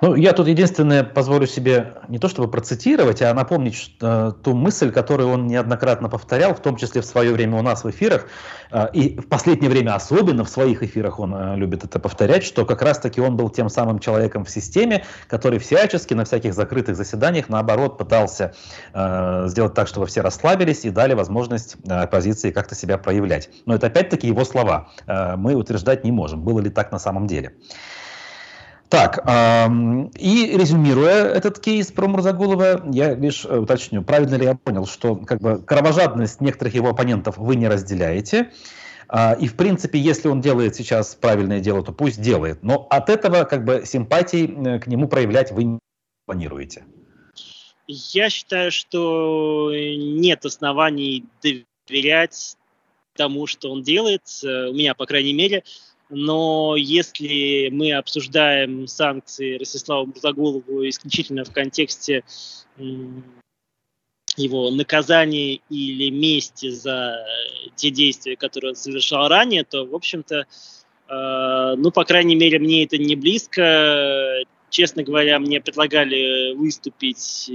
[0.01, 4.91] Ну, я тут единственное позволю себе не то чтобы процитировать, а напомнить э, ту мысль,
[4.91, 8.27] которую он неоднократно повторял, в том числе в свое время у нас в эфирах,
[8.71, 12.63] э, и в последнее время особенно в своих эфирах он э, любит это повторять, что
[12.65, 17.49] как раз-таки он был тем самым человеком в системе, который всячески на всяких закрытых заседаниях,
[17.49, 18.53] наоборот, пытался
[18.93, 23.49] сделать так, чтобы все расслабились и дали возможность оппозиции как-то себя проявлять.
[23.65, 24.89] Но это опять-таки его слова.
[25.07, 27.53] Мы утверждать не можем, было ли так на самом деле.
[28.89, 34.85] Так, и резюмируя этот кейс про Мурзагулова, я лишь э, уточню, правильно ли я понял,
[34.85, 38.53] что как бы кровожадность некоторых его оппонентов вы не разделяете,
[39.09, 43.09] э, и в принципе, если он делает сейчас правильное дело, то пусть делает, но от
[43.09, 45.79] этого как бы симпатий э, к нему проявлять вы не
[46.25, 46.85] планируете.
[47.88, 52.55] Я считаю, что нет оснований доверять
[53.15, 55.63] тому, что он делает, у меня, по крайней мере,
[56.10, 62.24] но если мы обсуждаем санкции Ростислава Мурзагулову исключительно в контексте
[64.38, 67.18] его наказания или мести за
[67.76, 70.45] те действия, которые он совершал ранее, то, в общем-то,
[71.10, 74.43] э, ну, по крайней мере, мне это не близко.
[74.70, 77.49] Честно говоря, мне предлагали выступить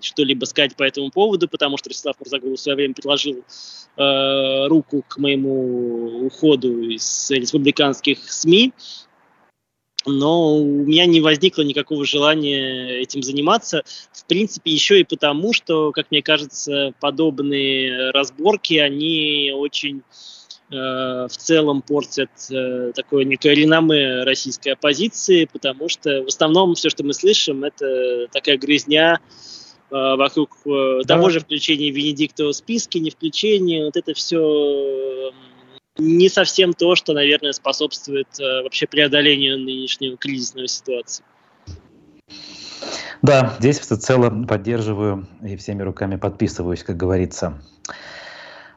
[0.00, 3.44] что-либо сказать по этому поводу, потому что Ростислав Мурзагулов в свое время предложил
[3.96, 8.72] э, руку к моему уходу из республиканских СМИ,
[10.04, 13.82] но у меня не возникло никакого желания этим заниматься.
[14.12, 20.02] В принципе, еще и потому, что, как мне кажется, подобные разборки, они очень
[20.68, 26.90] Э, в целом портят э, такое некое реноме российской оппозиции, потому что в основном все,
[26.90, 29.20] что мы слышим, это такая грязня
[29.90, 31.02] вокруг да.
[31.04, 35.32] того же включения Венедиктова в списки, не включения, вот это все
[35.98, 41.24] не совсем то, что, наверное, способствует вообще преодолению нынешнего кризисной ситуации.
[43.22, 47.60] Да, здесь всецело поддерживаю и всеми руками подписываюсь, как говорится.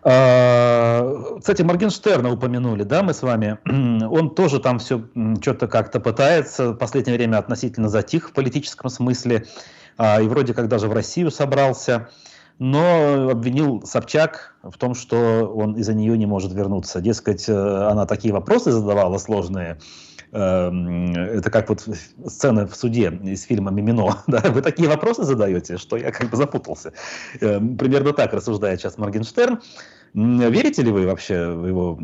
[0.01, 3.57] А, кстати, Моргенштерна упомянули, да, мы с вами.
[4.05, 5.03] Он тоже там все
[5.41, 6.71] что-то как-то пытается.
[6.71, 9.45] В последнее время относительно затих в политическом смысле.
[9.99, 12.09] А, и вроде как даже в Россию собрался.
[12.57, 16.99] Но обвинил Собчак в том, что он из-за нее не может вернуться.
[17.01, 19.79] Дескать, э, она такие вопросы задавала сложные.
[20.31, 21.85] Эм, это как вот
[22.27, 24.17] сцена в суде из фильма «Мимино».
[24.27, 24.41] Да?
[24.51, 26.93] Вы такие вопросы задаете, что я как бы запутался.
[27.41, 29.61] Эм, примерно так рассуждает сейчас Моргенштерн.
[30.13, 31.99] Верите ли вы вообще в его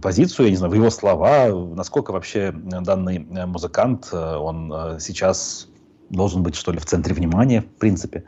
[0.00, 1.48] позицию, я не знаю, в его слова?
[1.74, 5.69] Насколько вообще данный музыкант, э, он э, сейчас
[6.10, 8.24] должен быть, что ли, в центре внимания, в принципе?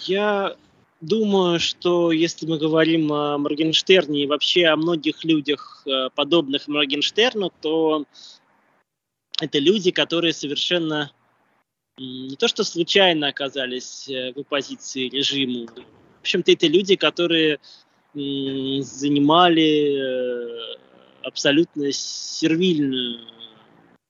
[0.00, 0.56] Я
[1.00, 8.04] думаю, что если мы говорим о Моргенштерне и вообще о многих людях, подобных Моргенштерну, то
[9.40, 11.12] это люди, которые совершенно
[11.98, 17.60] не то что случайно оказались в оппозиции режиму, в общем-то, это люди, которые
[18.12, 20.76] занимали э,
[21.22, 23.20] абсолютно сервильную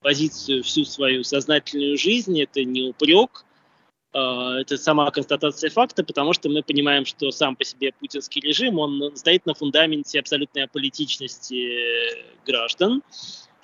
[0.07, 2.41] позицию всю свою сознательную жизнь.
[2.41, 3.45] Это не упрек,
[4.13, 8.79] а, это сама констатация факта, потому что мы понимаем, что сам по себе путинский режим,
[8.79, 13.03] он стоит на фундаменте абсолютной аполитичности граждан,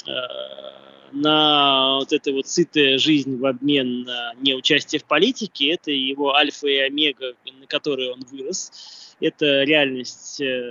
[0.05, 6.35] а, на вот эта вот сытая жизнь в обмен на неучастие в политике, это его
[6.35, 10.71] альфа и омега, на которой он вырос это реальность, э,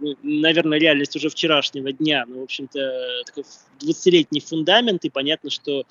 [0.00, 3.44] ну, наверное, реальность уже вчерашнего дня, но, в общем-то, такой
[3.80, 5.84] 20-летний фундамент, и понятно, что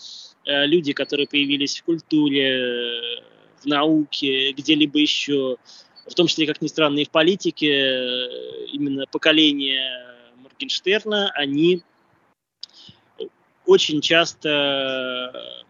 [0.46, 3.22] э, люди, которые появились в культуре,
[3.62, 5.58] в науке, где-либо еще,
[6.08, 9.92] в том числе, как ни странно, и в политике, э, именно поколение
[10.38, 11.84] Моргенштерна, они
[13.66, 15.64] очень часто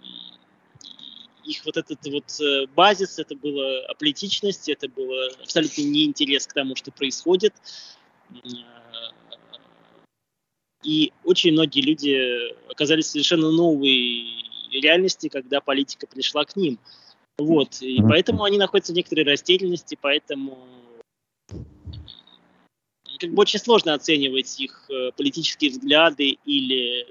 [1.50, 6.76] их вот этот вот э, базис, это была аполитичность, это было абсолютно неинтерес к тому,
[6.76, 7.54] что происходит.
[10.84, 14.26] И очень многие люди оказались в совершенно новой
[14.72, 16.80] реальности, когда политика пришла к ним.
[17.38, 17.82] Вот.
[17.82, 20.68] И поэтому они находятся в некоторой растерянности, поэтому
[23.20, 27.06] как бы очень сложно оценивать их э, политические взгляды или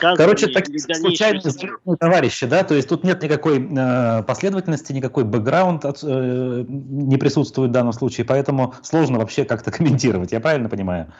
[0.00, 1.42] Короче, такие случайные
[1.98, 7.70] товарищи, да, то есть тут нет никакой э, последовательности, никакой бэкграунд от, э, не присутствует
[7.70, 11.12] в данном случае, поэтому сложно вообще как-то комментировать, я правильно понимаю?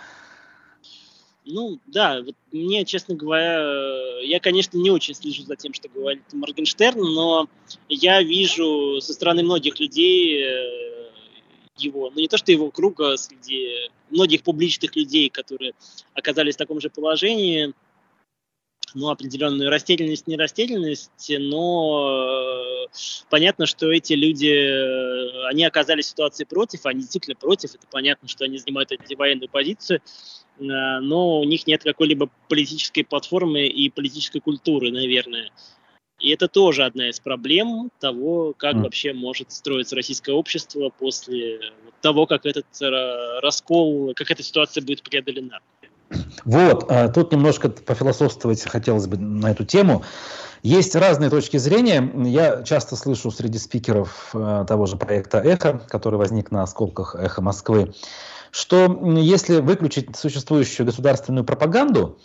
[1.49, 6.23] Ну, да, вот мне, честно говоря, я, конечно, не очень слежу за тем, что говорит
[6.33, 7.49] Моргенштерн, но
[7.89, 10.87] я вижу со стороны многих людей э,
[11.77, 15.73] его, ну не то что его круга, среди многих публичных людей, которые
[16.15, 17.75] оказались в таком же положении,
[18.97, 22.97] ну, определенную растерянность, не растерянность, но э,
[23.29, 28.27] понятно, что эти люди, э, они оказались в ситуации против, они действительно против, это понятно,
[28.27, 34.41] что они занимают антивоенную позицию, э, но у них нет какой-либо политической платформы и политической
[34.41, 35.51] культуры, наверное.
[36.19, 38.83] И это тоже одна из проблем того, как mm.
[38.83, 41.61] вообще может строиться российское общество после
[42.01, 42.67] того, как этот
[43.43, 45.61] раскол, как эта ситуация будет преодолена.
[46.45, 50.03] Вот, а, тут немножко пофилософствовать хотелось бы на эту тему.
[50.63, 52.11] Есть разные точки зрения.
[52.25, 57.43] Я часто слышу среди спикеров а, того же проекта «Эхо», который возник на осколках «Эхо
[57.43, 57.95] Москвы»,
[58.51, 62.19] что если выключить существующую государственную пропаганду,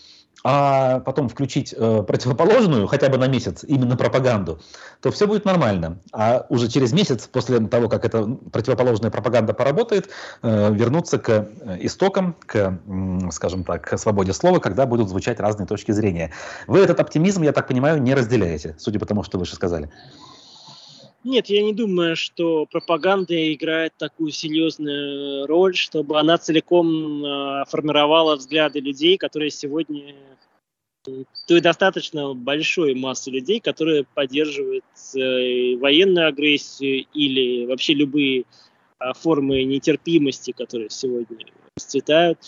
[0.43, 4.59] а потом включить э, противоположную, хотя бы на месяц, именно пропаганду,
[5.01, 5.99] то все будет нормально.
[6.11, 10.09] А уже через месяц, после того, как эта противоположная пропаганда поработает,
[10.41, 11.47] э, вернуться к
[11.79, 12.79] истокам, к,
[13.31, 16.31] скажем так, к свободе слова, когда будут звучать разные точки зрения.
[16.67, 19.91] Вы этот оптимизм, я так понимаю, не разделяете, судя по тому, что вы же сказали.
[21.23, 28.35] Нет, я не думаю, что пропаганда играет такую серьезную роль, чтобы она целиком э, формировала
[28.35, 30.15] взгляды людей, которые сегодня
[31.47, 39.63] той достаточно большой массы людей, которые поддерживают э, военную агрессию или вообще любые э, формы
[39.63, 41.37] нетерпимости, которые сегодня
[41.75, 42.39] расцветают.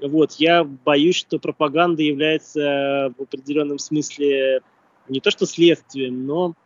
[0.00, 4.60] Вот, я боюсь, что пропаганда является в определенном смысле
[5.08, 6.61] не то что следствием, но э,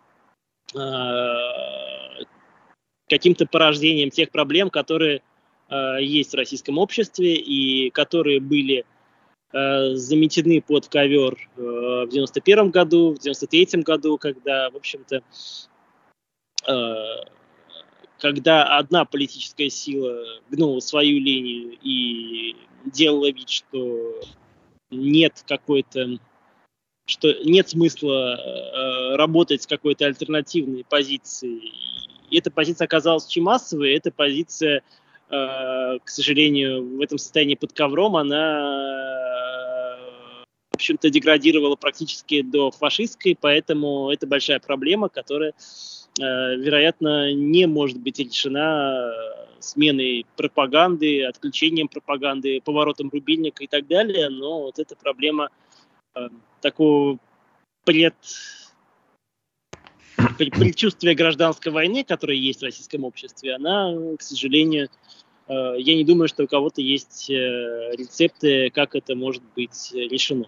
[3.08, 5.22] каким-то порождением тех проблем, которые
[5.68, 8.84] э, есть в российском обществе и которые были
[9.52, 15.22] э, заметены под ковер э, в 91 году, в 93 году, когда, в общем-то,
[16.68, 16.94] э,
[18.18, 22.56] когда одна политическая сила гнула свою линию и
[22.86, 24.20] делала вид, что
[24.90, 26.18] нет какой-то
[27.06, 31.72] что нет смысла э, работать с какой-то альтернативной позицией.
[32.30, 34.82] И эта позиция оказалась очень массовой, эта позиция,
[35.30, 39.96] э, к сожалению, в этом состоянии под ковром, она,
[40.72, 48.00] в общем-то, деградировала практически до фашистской, поэтому это большая проблема, которая, э, вероятно, не может
[48.00, 49.12] быть решена
[49.60, 55.65] сменой пропаганды, отключением пропаганды, поворотом рубильника и так далее, но вот эта проблема э,
[56.60, 57.18] такого
[57.84, 58.14] пред
[60.52, 64.88] предчувствие гражданской войны, которая есть в российском обществе, она, к сожалению,
[65.48, 70.46] э, я не думаю, что у кого-то есть э, рецепты, как это может быть решено.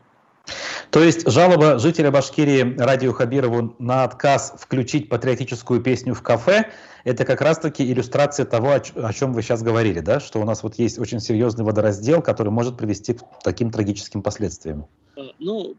[0.91, 6.71] То есть жалоба жителя Башкирии Радио Хабирову на отказ включить патриотическую песню в кафе–
[7.09, 10.21] это как раз-таки иллюстрация того, о чем вы сейчас говорили, да?
[10.21, 14.87] что у нас вот есть очень серьезный водораздел, который может привести к таким трагическим последствиям.
[15.17, 15.75] Э, ну,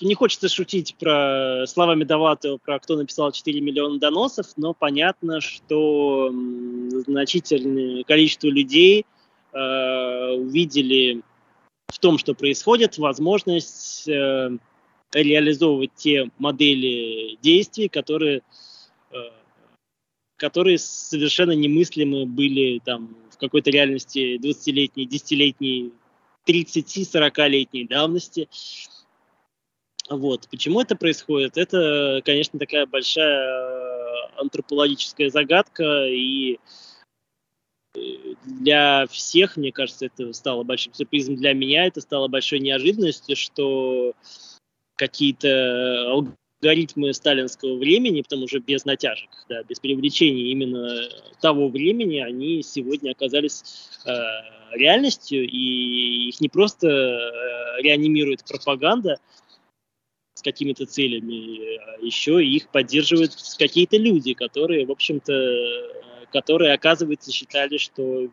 [0.00, 6.32] не хочется шутить про словами Довлатова, про кто написал 4 миллиона доносов, но понятно, что
[7.06, 9.04] значительное количество людей
[9.52, 11.22] э, увидели
[11.88, 14.50] в том, что происходит, возможность э,
[15.12, 18.42] реализовывать те модели действий, которые,
[19.10, 19.16] э,
[20.36, 25.92] которые совершенно немыслимы были там в какой-то реальности 20-летней, 10-летней,
[26.46, 28.48] 30-40-летней давности.
[30.10, 30.48] Вот.
[30.50, 31.56] Почему это происходит?
[31.56, 36.58] Это, конечно, такая большая э, антропологическая загадка, и э,
[38.44, 41.36] для всех, мне кажется, это стало большим сюрпризом.
[41.36, 44.12] Для меня это стало большой неожиданностью, что
[44.96, 46.10] какие-то
[46.60, 51.08] алгоритмы сталинского времени, потому уже без натяжек, да, без привлечения именно
[51.40, 54.10] того времени, они сегодня оказались э,
[54.72, 59.18] реальностью, и их не просто э, реанимирует пропаганда,
[60.38, 65.32] с какими-то целями, а еще их поддерживают какие-то люди, которые, в общем-то,
[66.32, 68.28] которые, оказывается, считали, что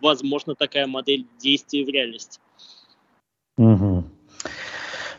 [0.00, 2.40] возможно такая модель действия в реальности.
[3.56, 4.04] Угу.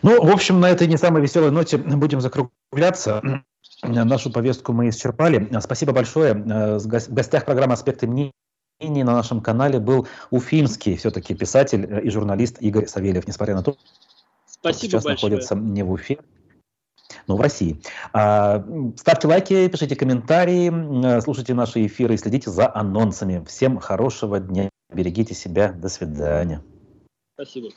[0.04, 3.44] Ну, в общем, на этой не самой веселой ноте будем закругляться.
[3.82, 5.50] Нашу повестку мы исчерпали.
[5.60, 6.34] Спасибо большое.
[6.34, 8.34] В гостях программы «Аспекты мнений»
[8.80, 13.28] на нашем канале был уфимский все-таки писатель и журналист Игорь Савельев.
[13.28, 13.76] Несмотря на то,
[14.46, 15.32] Спасибо сейчас большое.
[15.32, 16.20] находится не в Уфе,
[17.28, 17.80] но в России.
[18.14, 18.64] А,
[18.96, 23.44] ставьте лайки, пишите комментарии, слушайте наши эфиры и следите за анонсами.
[23.46, 26.62] Всем хорошего дня, берегите себя, до свидания.
[27.36, 27.70] Спасибо.